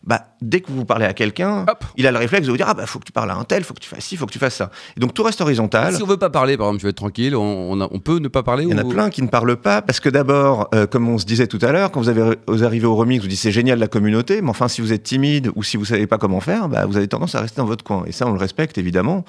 bah, 0.06 0.26
dès 0.42 0.60
que 0.60 0.70
vous 0.70 0.84
parlez 0.84 1.06
à 1.06 1.14
quelqu'un, 1.14 1.66
il 1.96 2.06
a 2.08 2.12
le 2.12 2.18
réflexe 2.18 2.46
de 2.46 2.52
vous 2.52 2.58
dire 2.58 2.68
Ah, 2.68 2.74
bah, 2.74 2.86
faut 2.86 3.00
que 3.00 3.06
tu 3.06 3.14
parles 3.14 3.32
à 3.32 3.36
un 3.36 3.44
tel, 3.46 3.64
faut 3.64 3.74
que 3.74 3.80
tu 3.80 3.88
fasses 3.88 4.04
ci, 4.04 4.18
faut 4.18 4.26
que 4.26 4.34
tu 4.34 4.40
fasses 4.40 4.56
ça. 4.56 4.70
Et 4.98 5.00
donc, 5.00 5.14
tout 5.14 5.24
reste 5.24 5.40
horizontal. 5.40 5.96
Si 5.96 6.04
on 6.04 6.06
veut 6.06 6.18
pas 6.18 6.30
parler, 6.30 6.58
par 6.58 6.68
exemple, 6.68 6.82
je 6.82 6.88
veux 6.88 6.90
être 6.90 6.98
tranquille, 6.98 7.36
on, 7.36 7.80
on, 7.80 8.00
peut 8.00 8.20
ne 8.20 8.28
pas 8.28 8.44
parler 8.44 8.66
Il 8.66 8.72
y 8.72 8.74
en 8.74 8.78
a 8.78 8.84
plein 8.84 9.10
qui 9.10 9.22
ne 9.22 9.28
parlent 9.28 9.56
pas, 9.56 9.82
parce 9.82 10.02
que 10.02 10.10
d'abord, 10.10 10.68
euh, 10.76 10.88
comme 10.88 11.08
on 11.08 11.18
se 11.18 11.26
disait 11.26 11.48
tout 11.48 11.60
à 11.62 11.72
l'heure, 11.72 11.92
quand 11.92 12.02
vous, 12.02 12.10
avez, 12.10 12.36
vous 12.48 12.66
arrivez 12.66 12.86
au 12.86 12.96
remix, 12.96 13.22
vous 13.22 13.30
dites 13.30 13.40
c'est 13.40 13.52
génial 13.52 13.80
la 13.80 13.88
communauté, 13.88 14.42
mais 14.42 14.50
enfin, 14.50 14.68
si 14.68 14.82
vous 14.82 14.92
êtes 14.92 15.04
timide 15.04 15.52
ou 15.56 15.64
si 15.64 15.78
vous 15.78 15.86
savez 15.86 16.06
pas 16.06 16.18
comment 16.18 16.42
faire, 16.42 16.68
bah, 16.68 16.86
vous 16.86 16.98
avez 16.98 17.08
tendance 17.08 17.36
à 17.36 17.42
rester 17.42 17.62
dans 17.62 17.68
votre 17.68 17.86
coin. 17.86 18.04
Et 18.06 18.12
ça, 18.12 18.28
on 18.28 18.34
le 18.34 18.40
respecte, 18.40 18.78
évidemment. 18.78 19.24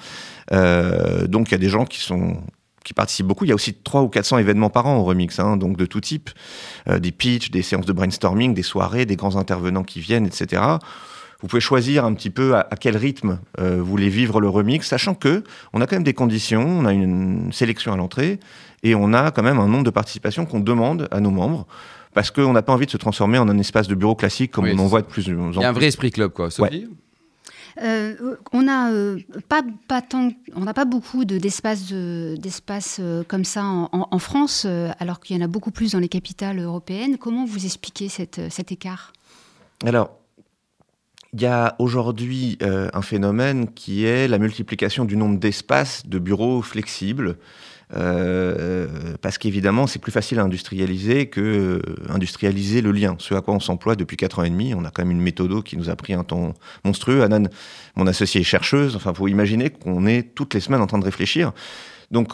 Euh, 0.51 1.25
donc, 1.27 1.49
il 1.49 1.51
y 1.53 1.55
a 1.55 1.59
des 1.59 1.69
gens 1.69 1.85
qui 1.85 2.01
sont 2.01 2.37
qui 2.85 2.93
participent 2.93 3.27
beaucoup. 3.27 3.43
Il 3.43 3.49
y 3.49 3.51
a 3.51 3.55
aussi 3.55 3.73
300 3.73 4.05
ou 4.05 4.09
400 4.09 4.37
événements 4.37 4.69
par 4.69 4.85
an 4.85 4.95
au 4.95 5.03
remix, 5.03 5.37
hein, 5.39 5.57
donc 5.57 5.75
de 5.75 5.85
tout 5.85 5.99
type. 5.99 6.29
Euh, 6.87 6.99
des 6.99 7.11
pitchs, 7.11 7.51
des 7.51 7.61
séances 7.61 7.85
de 7.85 7.91
brainstorming, 7.91 8.53
des 8.53 8.63
soirées, 8.63 9.05
des 9.05 9.17
grands 9.17 9.35
intervenants 9.35 9.83
qui 9.83 9.99
viennent, 9.99 10.25
etc 10.25 10.61
vous 11.41 11.47
pouvez 11.47 11.61
choisir 11.61 12.05
un 12.05 12.13
petit 12.13 12.29
peu 12.29 12.55
à, 12.55 12.67
quel 12.79 12.97
rythme 12.97 13.39
euh, 13.59 13.77
vous 13.77 13.85
voulez 13.85 14.09
vivre 14.09 14.41
le 14.41 14.49
remix, 14.49 14.87
sachant 14.87 15.13
que 15.13 15.43
on 15.73 15.81
a 15.81 15.85
quand 15.85 15.95
même 15.95 16.03
des 16.03 16.13
conditions, 16.13 16.65
on 16.65 16.85
a 16.85 16.93
une 16.93 17.51
sélection 17.51 17.93
à 17.93 17.97
l'entrée 17.97 18.39
et 18.83 18.95
on 18.95 19.13
a 19.13 19.31
quand 19.31 19.43
même 19.43 19.59
un 19.59 19.67
nombre 19.67 19.83
de 19.83 19.89
participations 19.89 20.45
qu'on 20.45 20.59
demande 20.59 21.07
à 21.11 21.19
nos 21.19 21.31
membres 21.31 21.67
parce 22.13 22.31
qu'on 22.31 22.53
n'a 22.53 22.61
pas 22.61 22.73
envie 22.73 22.85
de 22.85 22.91
se 22.91 22.97
transformer 22.97 23.37
en 23.37 23.49
un 23.49 23.57
espace 23.59 23.87
de 23.87 23.95
bureau 23.95 24.15
classique 24.15 24.51
comme 24.51 24.65
on 24.65 24.79
en 24.79 24.87
voit 24.87 25.01
de 25.01 25.07
plus 25.07 25.29
en 25.29 25.49
plus. 25.49 25.55
Il 25.55 25.61
y 25.61 25.65
a 25.65 25.69
un 25.69 25.73
vrai 25.73 25.87
esprit 25.87 26.11
club, 26.11 26.31
quoi. 26.31 26.49
Sophie? 26.49 26.87
Euh, 27.81 28.35
on 28.53 28.63
n'a 28.63 28.91
euh, 28.91 29.19
pas, 29.49 30.01
tant, 30.01 30.31
on 30.55 30.61
n'a 30.61 30.73
pas 30.73 30.85
beaucoup 30.85 31.25
d'espaces 31.25 31.91
d'espace 31.91 33.01
comme 33.27 33.43
ça 33.43 33.63
en, 33.63 34.19
France, 34.19 34.65
alors 34.99 35.19
qu'il 35.19 35.35
y 35.35 35.39
en 35.39 35.43
a 35.43 35.47
beaucoup 35.47 35.71
plus 35.71 35.91
dans 35.91 35.99
les 35.99 36.09
capitales 36.09 36.59
européennes. 36.59 37.17
Comment 37.17 37.45
vous 37.45 37.65
expliquez 37.65 38.09
cet 38.09 38.71
écart? 38.71 39.13
Alors, 39.85 40.11
il 41.35 41.41
y 41.41 41.47
a 41.47 41.75
aujourd'hui 41.79 42.57
euh, 42.61 42.87
un 42.93 43.01
phénomène 43.01 43.73
qui 43.73 44.05
est 44.05 44.29
la 44.29 44.39
multiplication 44.39 45.03
du 45.03 45.17
nombre 45.17 45.37
d'espaces 45.37 46.07
de 46.07 46.17
bureaux 46.17 46.61
flexibles. 46.61 47.37
Euh, 47.93 49.15
parce 49.21 49.37
qu'évidemment, 49.37 49.85
c'est 49.87 49.99
plus 49.99 50.11
facile 50.11 50.39
à 50.39 50.43
industrialiser 50.43 51.27
que 51.27 51.41
euh, 51.41 51.81
industrialiser 52.09 52.81
le 52.81 52.91
lien. 52.91 53.15
Ce 53.19 53.33
à 53.35 53.41
quoi 53.41 53.53
on 53.53 53.59
s'emploie 53.59 53.95
depuis 53.95 54.17
4 54.17 54.39
ans 54.39 54.43
et 54.43 54.49
demi. 54.49 54.73
On 54.73 54.85
a 54.85 54.89
quand 54.89 55.03
même 55.03 55.11
une 55.11 55.21
méthode 55.21 55.63
qui 55.63 55.77
nous 55.77 55.89
a 55.89 55.95
pris 55.95 56.13
un 56.13 56.23
temps 56.23 56.53
monstrueux. 56.83 57.21
Anan, 57.21 57.47
mon 57.95 58.07
associée, 58.07 58.41
est 58.41 58.45
chercheuse. 58.45 58.95
Enfin, 58.95 59.13
faut 59.13 59.27
imaginer 59.27 59.69
qu'on 59.69 60.05
est 60.05 60.33
toutes 60.33 60.53
les 60.53 60.59
semaines 60.59 60.81
en 60.81 60.87
train 60.87 60.99
de 60.99 61.05
réfléchir. 61.05 61.53
Donc, 62.11 62.33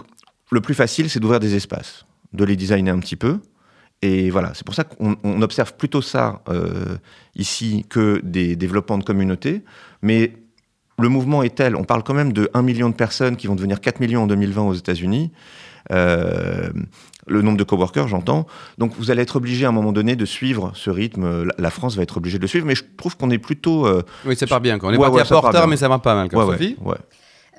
le 0.51 0.61
plus 0.61 0.73
facile, 0.73 1.09
c'est 1.09 1.19
d'ouvrir 1.19 1.39
des 1.39 1.55
espaces, 1.55 2.05
de 2.33 2.43
les 2.43 2.55
designer 2.55 2.93
un 2.93 2.99
petit 2.99 3.15
peu, 3.15 3.39
et 4.01 4.31
voilà, 4.31 4.53
c'est 4.55 4.65
pour 4.65 4.73
ça 4.73 4.83
qu'on 4.83 5.41
observe 5.41 5.75
plutôt 5.75 6.01
ça 6.01 6.41
euh, 6.49 6.97
ici 7.35 7.85
que 7.87 8.19
des 8.23 8.55
développements 8.55 8.97
de 8.97 9.03
communautés. 9.03 9.61
Mais 10.01 10.33
le 11.01 11.09
mouvement 11.09 11.43
est 11.43 11.55
tel, 11.55 11.75
on 11.75 11.83
parle 11.83 12.03
quand 12.03 12.13
même 12.13 12.33
de 12.33 12.49
1 12.53 12.61
million 12.61 12.89
de 12.89 12.95
personnes 12.95 13.35
qui 13.35 13.47
vont 13.47 13.55
devenir 13.55 13.81
4 13.81 13.99
millions 13.99 14.23
en 14.23 14.27
2020 14.27 14.61
aux 14.63 14.73
États-Unis. 14.73 15.31
Euh, 15.91 16.69
le 17.27 17.41
nombre 17.41 17.57
de 17.57 17.63
coworkers, 17.63 18.07
j'entends. 18.07 18.47
Donc 18.77 18.93
vous 18.97 19.11
allez 19.11 19.21
être 19.21 19.35
obligé 19.35 19.65
à 19.65 19.69
un 19.69 19.71
moment 19.71 19.91
donné 19.91 20.15
de 20.15 20.25
suivre 20.25 20.71
ce 20.75 20.89
rythme. 20.89 21.51
La 21.57 21.69
France 21.69 21.95
va 21.95 22.03
être 22.03 22.17
obligée 22.17 22.37
de 22.37 22.43
le 22.43 22.47
suivre, 22.47 22.65
mais 22.65 22.75
je 22.75 22.83
trouve 22.97 23.17
qu'on 23.17 23.29
est 23.29 23.37
plutôt. 23.37 23.85
Euh, 23.85 24.03
oui, 24.25 24.35
ça 24.35 24.47
part 24.47 24.61
bien. 24.61 24.79
Quand 24.79 24.89
on 24.89 24.93
est 24.93 24.97
parti 24.97 25.29
peu 25.29 25.35
en 25.35 25.41
retard, 25.41 25.67
mais 25.67 25.77
ça 25.77 25.89
va 25.89 25.99
pas 25.99 26.15
mal. 26.15 26.29
Quand 26.29 26.45
Sophie 26.45 26.77
ouais, 26.81 26.97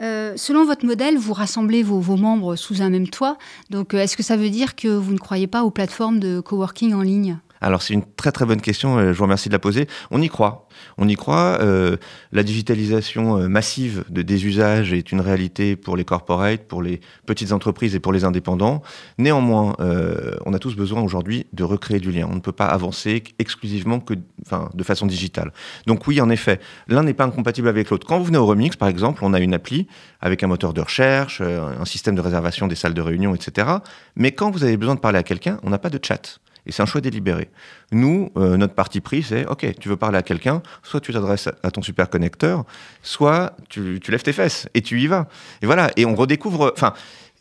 euh, 0.01 0.33
selon 0.37 0.65
votre 0.65 0.87
modèle, 0.87 1.19
vous 1.19 1.33
rassemblez 1.33 1.83
vos, 1.83 2.01
membres 2.17 2.57
sous 2.57 2.83
un 2.83 2.91
même 2.91 3.09
toit. 3.09 3.37
Donc, 3.71 3.95
euh, 3.95 3.99
est-ce 3.99 4.17
que 4.17 4.23
ça 4.23 4.37
veut 4.37 4.51
dire 4.51 4.75
que 4.75 4.89
vous 4.89 5.13
ne 5.13 5.19
croyez 5.19 5.47
pas 5.47 5.65
aux 5.65 5.71
plateformes 5.71 6.19
de 6.19 6.41
coworking 6.41 6.95
en 6.95 7.03
ligne? 7.03 7.39
Alors 7.62 7.81
c'est 7.81 7.95
une 7.95 8.04
très 8.04 8.33
très 8.33 8.45
bonne 8.45 8.61
question, 8.61 8.99
je 8.99 9.16
vous 9.16 9.23
remercie 9.23 9.49
de 9.49 9.54
la 9.54 9.59
poser. 9.59 9.87
On 10.11 10.21
y 10.21 10.28
croit. 10.28 10.69
On 10.99 11.09
y 11.09 11.14
croit. 11.14 11.59
Euh, 11.61 11.97
la 12.33 12.42
digitalisation 12.42 13.38
euh, 13.38 13.49
massive 13.49 14.04
de, 14.11 14.23
des 14.23 14.47
usages 14.47 14.92
est 14.92 15.12
une 15.12 15.21
réalité 15.21 15.76
pour 15.76 15.97
les 15.97 16.04
corporates, 16.04 16.66
pour 16.66 16.83
les 16.83 17.00
petites 17.26 17.52
entreprises 17.52 17.95
et 17.95 18.00
pour 18.00 18.12
les 18.12 18.25
indépendants. 18.25 18.83
Néanmoins, 19.19 19.75
euh, 19.81 20.33
on 20.45 20.54
a 20.54 20.59
tous 20.59 20.75
besoin 20.75 21.02
aujourd'hui 21.02 21.47
de 21.52 21.64
recréer 21.64 22.00
du 22.00 22.11
lien. 22.11 22.28
On 22.31 22.35
ne 22.35 22.40
peut 22.40 22.52
pas 22.52 22.66
avancer 22.66 23.23
exclusivement 23.38 24.00
que, 24.00 24.14
enfin, 24.45 24.69
de 24.75 24.83
façon 24.83 25.07
digitale. 25.07 25.52
Donc 25.87 26.07
oui, 26.07 26.21
en 26.21 26.31
effet, 26.31 26.61
l'un 26.88 27.02
n'est 27.02 27.14
pas 27.14 27.25
incompatible 27.25 27.69
avec 27.69 27.90
l'autre. 27.90 28.07
Quand 28.07 28.19
vous 28.19 28.25
venez 28.25 28.38
au 28.38 28.47
Remix, 28.47 28.76
par 28.76 28.88
exemple, 28.88 29.25
on 29.25 29.35
a 29.35 29.40
une 29.40 29.54
appli 29.54 29.87
avec 30.21 30.42
un 30.42 30.47
moteur 30.47 30.73
de 30.73 30.81
recherche, 30.81 31.40
euh, 31.40 31.69
un 31.81 31.85
système 31.85 32.14
de 32.14 32.21
réservation 32.21 32.66
des 32.66 32.75
salles 32.75 32.95
de 32.95 33.02
réunion, 33.02 33.35
etc. 33.35 33.69
Mais 34.16 34.33
quand 34.33 34.50
vous 34.50 34.64
avez 34.64 34.76
besoin 34.76 34.95
de 34.95 35.00
parler 35.00 35.19
à 35.19 35.23
quelqu'un, 35.23 35.59
on 35.62 35.71
n'a 35.71 35.78
pas 35.78 35.90
de 35.90 35.99
chat. 36.02 36.40
Et 36.66 36.73
c'est 36.73 36.83
un 36.83 36.87
choix 36.87 37.00
délibéré. 37.00 37.50
Nous, 37.90 38.31
euh, 38.37 38.57
notre 38.57 38.75
parti 38.75 39.00
pris, 39.00 39.23
c'est 39.23 39.47
OK, 39.47 39.66
tu 39.81 39.88
veux 39.88 39.97
parler 39.97 40.19
à 40.19 40.23
quelqu'un, 40.23 40.62
soit 40.83 41.00
tu 41.00 41.12
t'adresses 41.12 41.49
à, 41.62 41.71
ton 41.71 41.83
super 41.83 42.09
connecteur, 42.09 42.64
soit 43.02 43.57
tu, 43.69 43.99
tu 44.00 44.11
lèves 44.11 44.23
tes 44.23 44.33
fesses 44.33 44.69
et 44.75 44.83
tu 44.83 45.00
y 45.00 45.07
vas. 45.07 45.28
Et 45.61 45.66
voilà. 45.66 45.90
Et 45.97 46.04
on 46.07 46.14
redécouvre. 46.14 46.73
Enfin, 46.75 46.95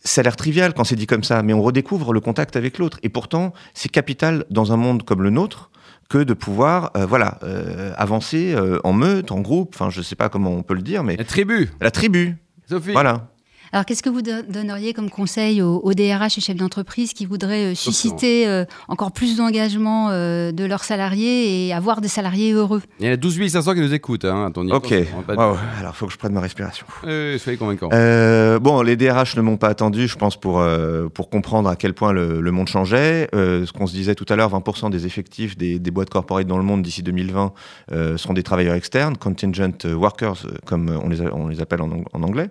ça 0.03 0.21
a 0.21 0.23
l'air 0.23 0.35
trivial 0.35 0.73
quand 0.73 0.83
c'est 0.83 0.95
dit 0.95 1.07
comme 1.07 1.23
ça, 1.23 1.43
mais 1.43 1.53
on 1.53 1.61
redécouvre 1.61 2.13
le 2.13 2.19
contact 2.19 2.55
avec 2.55 2.77
l'autre. 2.77 2.99
Et 3.03 3.09
pourtant, 3.09 3.53
c'est 3.73 3.89
capital 3.89 4.45
dans 4.49 4.73
un 4.73 4.77
monde 4.77 5.03
comme 5.03 5.21
le 5.21 5.29
nôtre 5.29 5.69
que 6.09 6.17
de 6.17 6.33
pouvoir, 6.33 6.91
euh, 6.97 7.05
voilà, 7.05 7.39
euh, 7.43 7.93
avancer 7.95 8.53
euh, 8.53 8.79
en 8.83 8.91
meute, 8.91 9.31
en 9.31 9.39
groupe. 9.39 9.73
Enfin, 9.75 9.89
je 9.89 10.01
sais 10.01 10.15
pas 10.15 10.27
comment 10.27 10.51
on 10.51 10.63
peut 10.63 10.73
le 10.73 10.81
dire, 10.81 11.03
mais 11.03 11.15
La 11.15 11.23
tribu, 11.23 11.69
la 11.79 11.91
tribu. 11.91 12.37
Sophie. 12.67 12.91
Voilà. 12.91 13.30
Alors, 13.73 13.85
qu'est-ce 13.85 14.03
que 14.03 14.09
vous 14.09 14.21
don- 14.21 14.43
donneriez 14.49 14.93
comme 14.93 15.09
conseil 15.09 15.61
aux, 15.61 15.79
aux 15.79 15.93
DRH 15.93 16.37
et 16.37 16.41
chefs 16.41 16.57
d'entreprise 16.57 17.13
qui 17.13 17.25
voudraient 17.25 17.71
euh, 17.71 17.75
susciter 17.75 18.45
euh, 18.47 18.65
encore 18.89 19.13
plus 19.13 19.37
d'engagement 19.37 20.09
euh, 20.11 20.51
de 20.51 20.65
leurs 20.65 20.83
salariés 20.83 21.67
et 21.67 21.73
avoir 21.73 22.01
des 22.01 22.09
salariés 22.09 22.51
heureux? 22.51 22.81
Il 22.99 23.05
y 23.05 23.09
en 23.09 23.13
a 23.13 23.17
12 23.17 23.47
500 23.47 23.73
qui 23.75 23.79
nous 23.79 23.93
écoutent, 23.93 24.25
hein. 24.25 24.51
Ok. 24.71 24.93
Pas 25.25 25.33
de- 25.33 25.37
Waouh. 25.39 25.55
Alors, 25.79 25.95
faut 25.95 26.05
que 26.07 26.11
je 26.11 26.17
prenne 26.17 26.33
ma 26.33 26.41
respiration. 26.41 26.85
Euh, 27.05 27.37
soyez 27.37 27.57
convaincants. 27.57 27.87
Euh, 27.93 28.59
bon, 28.59 28.81
les 28.81 28.97
DRH 28.97 29.37
ne 29.37 29.41
m'ont 29.41 29.55
pas 29.55 29.69
attendu, 29.69 30.07
je 30.09 30.17
pense, 30.17 30.35
pour, 30.37 30.59
euh, 30.59 31.07
pour 31.07 31.29
comprendre 31.29 31.69
à 31.69 31.77
quel 31.77 31.93
point 31.93 32.11
le, 32.11 32.41
le 32.41 32.51
monde 32.51 32.67
changeait. 32.67 33.29
Euh, 33.33 33.65
ce 33.65 33.71
qu'on 33.71 33.87
se 33.87 33.93
disait 33.93 34.15
tout 34.15 34.25
à 34.27 34.35
l'heure, 34.35 34.51
20% 34.51 34.89
des 34.89 35.05
effectifs 35.05 35.57
des, 35.57 35.79
des 35.79 35.91
boîtes 35.91 36.09
corporate 36.09 36.45
dans 36.45 36.57
le 36.57 36.63
monde 36.63 36.81
d'ici 36.81 37.03
2020 37.03 37.53
euh, 37.93 38.17
sont 38.17 38.33
des 38.33 38.43
travailleurs 38.43 38.75
externes, 38.75 39.15
contingent 39.15 39.85
workers, 39.85 40.45
comme 40.65 40.99
on 41.01 41.07
les, 41.07 41.21
a- 41.21 41.33
on 41.33 41.47
les 41.47 41.61
appelle 41.61 41.81
en 41.81 42.21
anglais. 42.21 42.49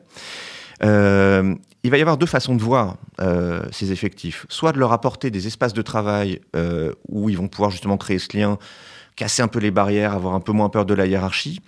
Euh, 0.83 1.55
il 1.83 1.91
va 1.91 1.99
y 1.99 2.01
avoir 2.01 2.17
deux 2.17 2.27
façons 2.27 2.55
de 2.55 2.63
voir 2.63 2.97
euh, 3.21 3.63
ces 3.71 3.93
effectifs. 3.93 4.47
Soit 4.49 4.73
de 4.73 4.79
leur 4.79 4.93
apporter 4.93 5.31
des 5.31 5.47
espaces 5.47 5.73
de 5.73 5.83
travail 5.83 6.41
euh, 6.57 6.93
où 7.09 7.31
ils 7.31 7.37
vont 7.37 7.49
pouvoir 7.49 7.71
justement 7.71 7.97
créer 7.97 8.19
ce 8.19 8.37
lien, 8.37 8.59
casser 9.17 9.43
un 9.43 9.49
peu 9.49 9.59
les 9.59 9.71
barrières, 9.71 10.15
avoir 10.15 10.35
un 10.35 10.41
peu 10.41 10.53
moins 10.53 10.69
peur 10.69 10.85
de 10.87 10.95
la 10.95 11.07
hiérarchie 11.07 11.61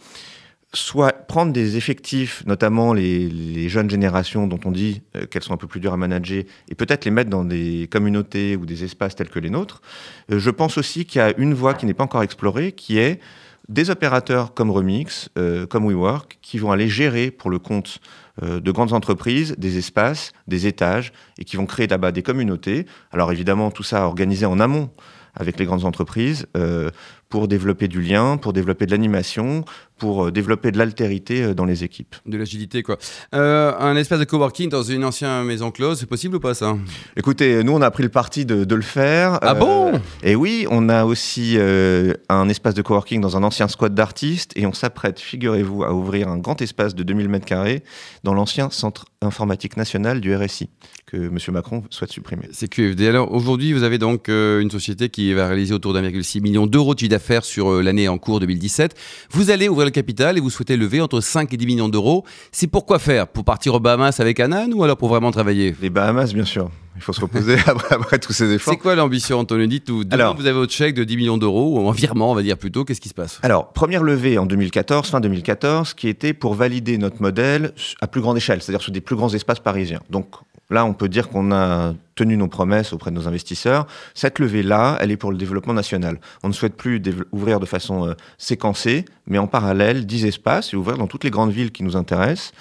soit 0.74 1.12
prendre 1.26 1.52
des 1.52 1.76
effectifs, 1.76 2.42
notamment 2.46 2.94
les, 2.94 3.68
jeunes 3.68 3.90
générations 3.90 4.46
dont 4.46 4.58
on 4.64 4.70
dit 4.70 5.02
qu'elles 5.30 5.42
sont 5.42 5.52
un 5.52 5.58
peu 5.58 5.66
plus 5.66 5.80
dures 5.80 5.92
à 5.92 5.98
manager, 5.98 6.44
et 6.70 6.74
peut-être 6.74 7.04
les 7.04 7.10
mettre 7.10 7.28
dans 7.28 7.44
des 7.44 7.88
communautés 7.90 8.56
ou 8.56 8.64
des 8.64 8.82
espaces 8.82 9.14
tels 9.14 9.28
que 9.28 9.38
les 9.38 9.50
nôtres. 9.50 9.82
Je 10.30 10.48
pense 10.48 10.78
aussi 10.78 11.04
qu'il 11.04 11.18
y 11.18 11.22
a 11.22 11.34
une 11.36 11.52
voie 11.52 11.74
qui 11.74 11.84
n'est 11.84 11.92
pas 11.92 12.04
encore 12.04 12.22
explorée, 12.22 12.72
qui 12.72 12.98
est 12.98 13.20
des 13.68 13.90
opérateurs 13.90 14.54
comme 14.54 14.70
Remix, 14.70 15.28
euh, 15.38 15.66
comme 15.66 15.86
WeWork, 15.86 16.38
qui 16.42 16.58
vont 16.58 16.72
aller 16.72 16.88
gérer 16.88 17.30
pour 17.30 17.50
le 17.50 17.58
compte 17.58 18.00
euh, 18.42 18.60
de 18.60 18.70
grandes 18.70 18.92
entreprises 18.92 19.54
des 19.58 19.78
espaces, 19.78 20.32
des 20.48 20.66
étages, 20.66 21.12
et 21.38 21.44
qui 21.44 21.56
vont 21.56 21.66
créer 21.66 21.86
là-bas 21.86 22.12
des 22.12 22.22
communautés. 22.22 22.86
Alors 23.12 23.32
évidemment, 23.32 23.70
tout 23.70 23.82
ça 23.82 24.06
organisé 24.06 24.46
en 24.46 24.60
amont 24.60 24.90
avec 25.34 25.58
les 25.58 25.64
grandes 25.64 25.84
entreprises 25.84 26.46
euh, 26.56 26.90
pour 27.32 27.48
développer 27.48 27.88
du 27.88 28.02
lien, 28.02 28.36
pour 28.36 28.52
développer 28.52 28.84
de 28.84 28.90
l'animation, 28.90 29.64
pour 29.96 30.26
euh, 30.26 30.30
développer 30.30 30.70
de 30.70 30.76
l'altérité 30.76 31.42
euh, 31.42 31.54
dans 31.54 31.64
les 31.64 31.82
équipes. 31.82 32.14
De 32.26 32.36
l'agilité, 32.36 32.82
quoi. 32.82 32.98
Euh, 33.34 33.72
un 33.78 33.96
espace 33.96 34.18
de 34.18 34.24
coworking 34.24 34.68
dans 34.68 34.82
une 34.82 35.02
ancienne 35.02 35.44
maison 35.44 35.70
close, 35.70 35.98
c'est 35.98 36.06
possible 36.06 36.36
ou 36.36 36.40
pas 36.40 36.52
ça? 36.52 36.76
Écoutez, 37.16 37.64
nous 37.64 37.72
on 37.72 37.80
a 37.80 37.90
pris 37.90 38.02
le 38.02 38.10
parti 38.10 38.44
de, 38.44 38.64
de 38.64 38.74
le 38.74 38.82
faire. 38.82 39.38
Ah 39.40 39.54
bon? 39.54 39.98
Et 40.22 40.34
oui, 40.34 40.66
on 40.70 40.90
a 40.90 41.06
aussi 41.06 41.54
euh, 41.56 42.12
un 42.28 42.50
espace 42.50 42.74
de 42.74 42.82
coworking 42.82 43.22
dans 43.22 43.34
un 43.34 43.44
ancien 43.44 43.66
squat 43.66 43.94
d'artistes 43.94 44.52
et 44.54 44.66
on 44.66 44.74
s'apprête, 44.74 45.18
figurez-vous, 45.18 45.84
à 45.84 45.94
ouvrir 45.94 46.28
un 46.28 46.36
grand 46.36 46.60
espace 46.60 46.94
de 46.94 47.02
2000 47.02 47.30
mètres 47.30 47.46
carrés 47.46 47.82
dans 48.24 48.34
l'ancien 48.34 48.68
centre 48.68 49.06
informatique 49.22 49.78
national 49.78 50.20
du 50.20 50.36
RSI 50.36 50.68
que 51.06 51.16
M. 51.16 51.38
Macron 51.50 51.84
souhaite 51.88 52.12
supprimer. 52.12 52.48
C'est 52.52 52.68
QFD. 52.68 53.06
Alors 53.06 53.32
aujourd'hui, 53.32 53.72
vous 53.72 53.84
avez 53.84 53.98
donc 53.98 54.28
une 54.28 54.70
société 54.70 55.08
qui 55.08 55.32
va 55.32 55.46
réaliser 55.46 55.72
autour 55.72 55.94
d'1,6 55.94 56.42
million 56.42 56.66
d'euros 56.66 56.94
de 56.94 57.00
chiffre 57.00 57.21
d'affaires 57.22 57.44
sur 57.44 57.70
euh, 57.70 57.82
l'année 57.82 58.08
en 58.08 58.18
cours 58.18 58.40
2017. 58.40 58.96
Vous 59.30 59.50
allez 59.50 59.68
ouvrir 59.68 59.84
le 59.84 59.92
capital 59.92 60.36
et 60.36 60.40
vous 60.40 60.50
souhaitez 60.50 60.76
lever 60.76 61.00
entre 61.00 61.20
5 61.20 61.52
et 61.52 61.56
10 61.56 61.66
millions 61.66 61.88
d'euros. 61.88 62.24
C'est 62.50 62.66
pourquoi 62.66 62.98
faire? 62.98 63.28
Pour 63.28 63.44
partir 63.44 63.74
aux 63.74 63.80
Bahamas 63.80 64.18
avec 64.18 64.40
Anan 64.40 64.72
ou 64.72 64.82
alors 64.82 64.96
pour 64.96 65.08
vraiment 65.08 65.30
travailler? 65.30 65.74
Les 65.80 65.90
Bahamas, 65.90 66.32
bien 66.34 66.44
sûr. 66.44 66.68
Il 66.96 67.02
faut 67.02 67.12
se 67.12 67.20
reposer 67.20 67.56
après, 67.66 67.94
après 67.94 68.18
tous 68.18 68.32
ces 68.32 68.52
efforts. 68.52 68.74
C'est 68.74 68.80
quoi 68.80 68.96
l'ambition, 68.96 69.38
Antonio? 69.38 69.66
Dites-nous. 69.66 70.02
Vous 70.02 70.46
avez 70.46 70.52
votre 70.52 70.72
chèque 70.72 70.94
de 70.94 71.04
10 71.04 71.16
millions 71.16 71.38
d'euros, 71.38 71.78
ou 71.78 71.86
en 71.86 71.92
virement, 71.92 72.32
on 72.32 72.34
va 72.34 72.42
dire 72.42 72.58
plutôt. 72.58 72.84
Qu'est-ce 72.84 73.00
qui 73.00 73.08
se 73.08 73.14
passe? 73.14 73.38
Alors, 73.42 73.72
première 73.72 74.02
levée 74.02 74.36
en 74.36 74.46
2014, 74.46 75.08
fin 75.08 75.20
2014, 75.20 75.94
qui 75.94 76.08
était 76.08 76.34
pour 76.34 76.54
valider 76.54 76.98
notre 76.98 77.22
modèle 77.22 77.72
à 78.00 78.08
plus 78.08 78.20
grande 78.20 78.36
échelle, 78.36 78.60
c'est-à-dire 78.60 78.82
sur 78.82 78.92
des 78.92 79.00
plus 79.00 79.16
grands 79.16 79.32
espaces 79.32 79.60
parisiens. 79.60 80.00
Donc 80.10 80.26
là, 80.72 80.84
on 80.84 80.94
peut 80.94 81.08
dire 81.08 81.28
qu'on 81.28 81.52
a 81.52 81.94
tenu 82.14 82.36
nos 82.36 82.48
promesses 82.48 82.92
auprès 82.92 83.10
de 83.10 83.16
nos 83.16 83.28
investisseurs. 83.28 83.86
Cette 84.14 84.38
levée-là, 84.38 84.98
elle 85.00 85.10
est 85.10 85.16
pour 85.16 85.30
le 85.30 85.36
développement 85.36 85.74
national. 85.74 86.18
On 86.42 86.48
ne 86.48 86.52
souhaite 86.52 86.76
plus 86.76 87.00
ouvrir 87.30 87.60
de 87.60 87.66
façon 87.66 88.08
euh, 88.08 88.14
séquencée, 88.38 89.04
mais 89.26 89.38
en 89.38 89.46
parallèle 89.46 90.06
10 90.06 90.26
espaces 90.26 90.72
et 90.72 90.76
ouvrir 90.76 90.98
dans 90.98 91.06
toutes 91.06 91.24
les 91.24 91.30
grandes 91.30 91.52
villes 91.52 91.72
qui 91.72 91.82
nous 91.82 91.96
intéressent. 91.96 92.52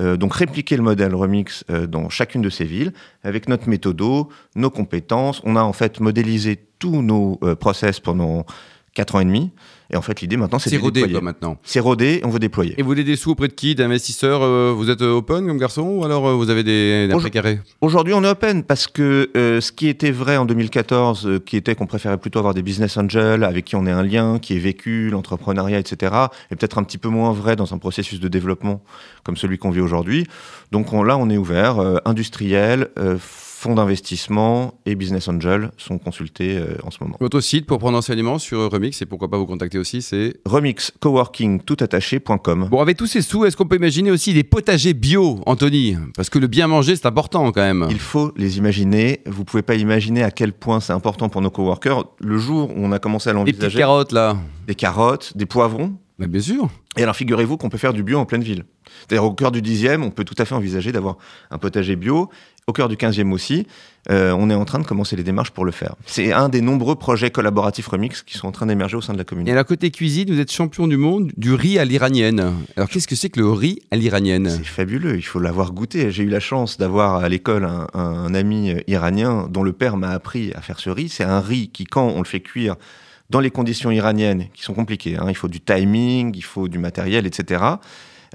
Euh, 0.00 0.16
donc 0.16 0.34
répliquer 0.34 0.76
le 0.76 0.82
modèle 0.82 1.14
Remix 1.14 1.64
euh, 1.70 1.86
dans 1.86 2.08
chacune 2.08 2.42
de 2.42 2.50
ces 2.50 2.64
villes 2.64 2.92
avec 3.22 3.48
notre 3.48 3.68
méthodo, 3.68 4.28
nos 4.54 4.70
compétences. 4.70 5.40
On 5.44 5.56
a 5.56 5.62
en 5.62 5.72
fait 5.72 6.00
modélisé 6.00 6.58
tous 6.78 7.02
nos 7.02 7.40
process 7.58 7.98
pendant 7.98 8.46
4 8.98 9.14
ans 9.14 9.20
et 9.20 9.24
demi. 9.24 9.52
Et 9.90 9.96
en 9.96 10.02
fait, 10.02 10.20
l'idée 10.20 10.36
maintenant, 10.36 10.58
c'est 10.58 10.70
de 10.76 10.78
rodé, 10.78 11.00
déployer. 11.02 11.12
quoi, 11.14 11.22
maintenant. 11.22 11.56
C'est 11.62 11.78
rodé, 11.78 12.20
on 12.24 12.30
veut 12.30 12.40
déployer. 12.40 12.74
Et 12.78 12.82
vous 12.82 12.88
voulez 12.88 13.04
des 13.04 13.14
sous 13.14 13.30
auprès 13.30 13.46
de 13.46 13.52
qui? 13.52 13.76
D'investisseurs 13.76 14.42
euh, 14.42 14.72
Vous 14.76 14.90
êtes 14.90 15.00
open 15.02 15.46
comme 15.46 15.56
garçon 15.56 15.82
ou 15.82 16.04
alors 16.04 16.26
euh, 16.26 16.34
vous 16.34 16.50
avez 16.50 16.64
des, 16.64 17.06
des 17.06 17.14
précarés? 17.14 17.60
Aujourd'hui, 17.80 18.12
on 18.12 18.24
est 18.24 18.28
open 18.28 18.64
parce 18.64 18.88
que 18.88 19.30
euh, 19.36 19.60
ce 19.60 19.70
qui 19.70 19.86
était 19.86 20.10
vrai 20.10 20.36
en 20.36 20.46
2014, 20.46 21.26
euh, 21.26 21.38
qui 21.38 21.56
était 21.56 21.76
qu'on 21.76 21.86
préférait 21.86 22.18
plutôt 22.18 22.40
avoir 22.40 22.54
des 22.54 22.62
business 22.62 22.96
angels 22.96 23.44
avec 23.44 23.64
qui 23.66 23.76
on 23.76 23.86
est 23.86 23.92
un 23.92 24.02
lien, 24.02 24.40
qui 24.40 24.56
est 24.56 24.58
vécu, 24.58 25.10
l'entrepreneuriat, 25.10 25.78
etc., 25.78 26.12
est 26.50 26.56
peut-être 26.56 26.76
un 26.78 26.82
petit 26.82 26.98
peu 26.98 27.08
moins 27.08 27.32
vrai 27.32 27.54
dans 27.54 27.72
un 27.72 27.78
processus 27.78 28.18
de 28.18 28.28
développement 28.28 28.82
comme 29.22 29.36
celui 29.36 29.58
qu'on 29.58 29.70
vit 29.70 29.80
aujourd'hui. 29.80 30.26
Donc 30.72 30.92
on- 30.92 31.04
là, 31.04 31.16
on 31.16 31.30
est 31.30 31.36
ouvert. 31.38 31.78
industriel, 32.04 32.88
fonds 33.58 33.74
d'investissement 33.74 34.74
et 34.86 34.94
business 34.94 35.26
angels 35.26 35.72
sont 35.78 35.98
consultés 35.98 36.58
euh, 36.58 36.76
en 36.84 36.92
ce 36.92 36.98
moment. 37.02 37.16
Votre 37.18 37.40
site 37.40 37.66
pour 37.66 37.78
prendre 37.80 37.98
enseignement 37.98 38.38
sur 38.38 38.70
Remix 38.70 39.02
et 39.02 39.06
pourquoi 39.06 39.28
pas 39.28 39.36
vous 39.36 39.46
contacter 39.46 39.78
aussi, 39.78 40.00
c'est 40.00 40.36
Remix 40.44 40.92
coworking 41.00 41.60
toutattaché.com. 41.62 42.68
Bon, 42.70 42.80
avec 42.80 42.96
tous 42.96 43.06
ces 43.08 43.20
sous, 43.20 43.44
est-ce 43.44 43.56
qu'on 43.56 43.66
peut 43.66 43.74
imaginer 43.76 44.12
aussi 44.12 44.32
des 44.32 44.44
potagers 44.44 44.94
bio, 44.94 45.40
Anthony? 45.44 45.96
Parce 46.14 46.30
que 46.30 46.38
le 46.38 46.46
bien 46.46 46.68
manger, 46.68 46.94
c'est 46.94 47.06
important 47.06 47.50
quand 47.50 47.60
même. 47.60 47.88
Il 47.90 47.98
faut 47.98 48.32
les 48.36 48.58
imaginer. 48.58 49.22
Vous 49.26 49.44
pouvez 49.44 49.62
pas 49.62 49.74
imaginer 49.74 50.22
à 50.22 50.30
quel 50.30 50.52
point 50.52 50.78
c'est 50.78 50.92
important 50.92 51.28
pour 51.28 51.40
nos 51.40 51.50
coworkers. 51.50 52.04
Le 52.20 52.38
jour 52.38 52.70
où 52.70 52.74
on 52.76 52.92
a 52.92 53.00
commencé 53.00 53.28
à 53.28 53.32
Les 53.32 53.40
petites 53.40 53.56
l'envisager, 53.56 53.78
carottes 53.78 54.12
là. 54.12 54.36
des 54.68 54.76
carottes, 54.76 55.36
des 55.36 55.46
poivrons, 55.46 55.94
Mais 56.18 56.26
bien 56.26 56.40
sûr. 56.40 56.68
Et 56.96 57.02
alors, 57.04 57.14
figurez-vous 57.14 57.56
qu'on 57.56 57.68
peut 57.68 57.78
faire 57.78 57.92
du 57.92 58.02
bio 58.02 58.18
en 58.18 58.24
pleine 58.24 58.42
ville. 58.42 58.64
C'est-à-dire, 59.00 59.24
au 59.24 59.32
cœur 59.32 59.52
du 59.52 59.62
10e, 59.62 60.02
on 60.02 60.10
peut 60.10 60.24
tout 60.24 60.34
à 60.38 60.44
fait 60.44 60.54
envisager 60.54 60.90
d'avoir 60.90 61.16
un 61.50 61.58
potager 61.58 61.94
bio. 61.94 62.28
Au 62.66 62.72
cœur 62.72 62.88
du 62.88 62.96
15e 62.96 63.30
aussi, 63.32 63.66
euh, 64.10 64.32
on 64.36 64.50
est 64.50 64.54
en 64.54 64.64
train 64.66 64.78
de 64.78 64.84
commencer 64.84 65.16
les 65.16 65.22
démarches 65.22 65.52
pour 65.52 65.64
le 65.64 65.70
faire. 65.70 65.94
C'est 66.04 66.32
un 66.32 66.48
des 66.50 66.60
nombreux 66.60 66.96
projets 66.96 67.30
collaboratifs 67.30 67.86
Remix 67.86 68.22
qui 68.22 68.36
sont 68.36 68.46
en 68.48 68.52
train 68.52 68.66
d'émerger 68.66 68.96
au 68.96 69.00
sein 69.00 69.12
de 69.14 69.18
la 69.18 69.22
Et 69.22 69.24
communauté. 69.26 69.52
alors, 69.52 69.64
côté 69.64 69.90
cuisine, 69.90 70.28
vous 70.30 70.38
êtes 70.40 70.52
champion 70.52 70.86
du 70.86 70.96
monde 70.98 71.30
du 71.38 71.54
riz 71.54 71.78
à 71.78 71.84
l'iranienne. 71.86 72.52
Alors, 72.76 72.88
qu'est-ce 72.90 73.08
que 73.08 73.14
c'est 73.16 73.30
que 73.30 73.40
le 73.40 73.48
riz 73.50 73.80
à 73.90 73.96
l'iranienne? 73.96 74.50
C'est 74.50 74.66
fabuleux, 74.66 75.16
il 75.16 75.22
faut 75.22 75.38
l'avoir 75.40 75.72
goûté. 75.72 76.10
J'ai 76.10 76.24
eu 76.24 76.28
la 76.28 76.40
chance 76.40 76.76
d'avoir 76.78 77.14
à 77.14 77.28
l'école 77.30 77.64
un, 77.64 77.86
un- 77.94 78.00
un 78.00 78.34
ami 78.34 78.74
iranien 78.86 79.48
dont 79.50 79.62
le 79.62 79.72
père 79.72 79.96
m'a 79.96 80.10
appris 80.10 80.52
à 80.54 80.60
faire 80.60 80.80
ce 80.80 80.90
riz. 80.90 81.08
C'est 81.08 81.24
un 81.24 81.40
riz 81.40 81.68
qui, 81.68 81.84
quand 81.84 82.06
on 82.08 82.18
le 82.18 82.26
fait 82.26 82.40
cuire 82.40 82.74
dans 83.30 83.40
les 83.40 83.50
conditions 83.50 83.90
iraniennes, 83.90 84.46
qui 84.54 84.62
sont 84.62 84.74
compliquées, 84.74 85.16
hein, 85.16 85.26
il 85.28 85.34
faut 85.36 85.48
du 85.48 85.60
timing, 85.60 86.32
il 86.34 86.42
faut 86.44 86.68
du 86.68 86.78
matériel, 86.78 87.26
etc., 87.26 87.62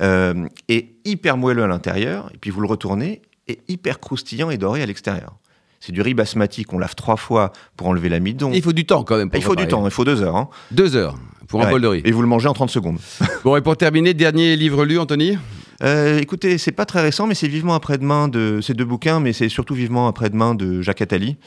euh, 0.02 0.48
est 0.70 0.90
hyper 1.06 1.38
moelleux 1.38 1.64
à 1.64 1.68
l'intérieur, 1.68 2.30
et 2.34 2.38
puis 2.38 2.50
vous 2.52 2.62
le 2.62 2.68
retournez, 2.68 3.22
et 3.48 3.60
hyper 3.68 4.00
croustillant 4.00 4.50
et 4.50 4.58
doré 4.58 4.82
à 4.82 4.86
l'extérieur. 4.86 5.36
C'est 5.80 5.92
du 5.92 6.02
riz 6.02 6.14
basmati 6.14 6.64
qu'on 6.64 6.80
lave 6.80 6.96
trois 6.96 7.18
fois 7.18 7.52
pour 7.76 7.88
enlever 7.88 8.08
l'amidon. 8.08 8.52
Il 8.54 8.62
faut 8.62 8.72
du 8.72 8.86
temps 8.86 9.04
quand 9.04 9.18
même. 9.18 9.30
pour 9.30 9.38
Il 9.38 9.44
faut 9.44 9.56
du 9.56 9.68
temps, 9.68 9.84
il 9.86 9.92
faut 9.92 10.06
deux 10.06 10.22
heures. 10.22 10.38
hein. 10.38 10.50
Deux 10.72 10.96
heures 10.96 11.18
pour 11.50 11.62
un 11.62 11.66
Ouais. 11.66 11.72
bol 11.72 11.82
de 11.82 11.88
riz. 11.88 12.02
Et 12.06 12.12
vous 12.12 12.22
le 12.22 12.28
mangez 12.28 12.48
en 12.48 12.54
30 12.54 12.70
secondes. 12.70 13.00
Bon, 13.44 13.58
et 13.58 13.62
pour 13.62 13.76
terminer, 13.76 14.14
dernier 14.14 14.56
livre 14.56 14.86
lu, 14.86 14.98
Anthony? 14.98 15.38
Euh, 15.84 16.20
Écoutez, 16.20 16.58
c'est 16.58 16.72
pas 16.72 16.86
très 16.86 17.02
récent, 17.02 17.28
mais 17.28 17.36
c'est 17.36 17.48
vivement 17.48 17.76
après-demain 17.76 18.28
de 18.28 18.60
ces 18.62 18.74
deux 18.74 18.86
bouquins, 18.86 19.20
mais 19.20 19.34
c'est 19.34 19.50
surtout 19.50 19.74
vivement 19.74 20.08
après-demain 20.08 20.56
de 20.56 20.82
Jacques 20.82 21.02
Attali, 21.02 21.38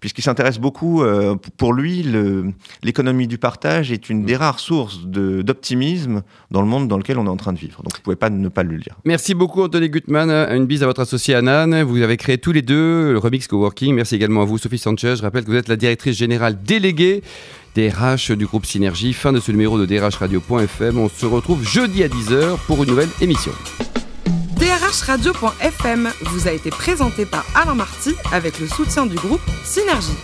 puisqu'il 0.00 0.22
s'intéresse 0.22 0.58
beaucoup. 0.58 1.02
Euh, 1.02 1.36
pour 1.56 1.72
lui, 1.72 2.04
l'économie 2.82 3.26
du 3.26 3.38
partage 3.38 3.92
est 3.92 4.08
une 4.08 4.24
des 4.24 4.36
rares 4.36 4.60
sources 4.60 5.00
d'optimisme 5.04 6.22
dans 6.50 6.62
le 6.62 6.68
monde 6.68 6.88
dans 6.88 6.98
lequel 6.98 7.18
on 7.18 7.26
est 7.26 7.30
en 7.30 7.36
train 7.36 7.52
de 7.52 7.58
vivre. 7.58 7.82
Donc, 7.82 7.96
vous 7.96 8.02
pouvez 8.02 8.16
pas 8.16 8.30
ne 8.30 8.48
pas 8.48 8.62
le 8.62 8.76
lire. 8.76 8.96
Merci 9.04 9.34
beaucoup, 9.34 9.62
Anthony 9.62 9.88
Gutmann. 9.88 10.30
Une 10.30 10.66
bise 10.66 10.82
à 10.82 10.86
votre 10.86 11.00
associé 11.00 11.34
Anan. 11.34 11.84
Vous 11.84 12.02
avez 12.02 12.16
créé 12.16 12.38
tous 12.38 12.52
les 12.52 12.62
deux 12.62 13.12
le 13.12 13.18
Remix 13.18 13.46
Coworking. 13.46 13.94
Merci 13.94 14.16
également 14.16 14.42
à 14.42 14.44
vous, 14.44 14.58
Sophie 14.58 14.78
Sanchez. 14.78 15.16
Je 15.16 15.22
rappelle 15.22 15.44
que 15.44 15.50
vous 15.50 15.56
êtes 15.56 15.68
la 15.68 15.76
directrice 15.76 16.16
générale 16.16 16.58
déléguée 16.62 17.22
DRH 17.74 18.32
du 18.32 18.46
groupe 18.46 18.66
Synergie. 18.66 19.12
Fin 19.12 19.32
de 19.32 19.40
ce 19.40 19.50
numéro 19.50 19.78
de 19.78 20.00
Radio.fm. 20.00 20.98
On 20.98 21.08
se 21.08 21.26
retrouve 21.26 21.62
jeudi 21.66 22.02
à 22.02 22.08
10h 22.08 22.58
pour 22.66 22.82
une 22.82 22.90
nouvelle 22.90 23.10
émission. 23.20 23.52
Radio.fm 25.02 26.08
vous 26.22 26.46
a 26.46 26.52
été 26.52 26.70
présenté 26.70 27.26
par 27.26 27.44
Alain 27.54 27.74
Marty 27.74 28.14
avec 28.32 28.60
le 28.60 28.68
soutien 28.68 29.06
du 29.06 29.16
groupe 29.16 29.40
Synergie. 29.64 30.16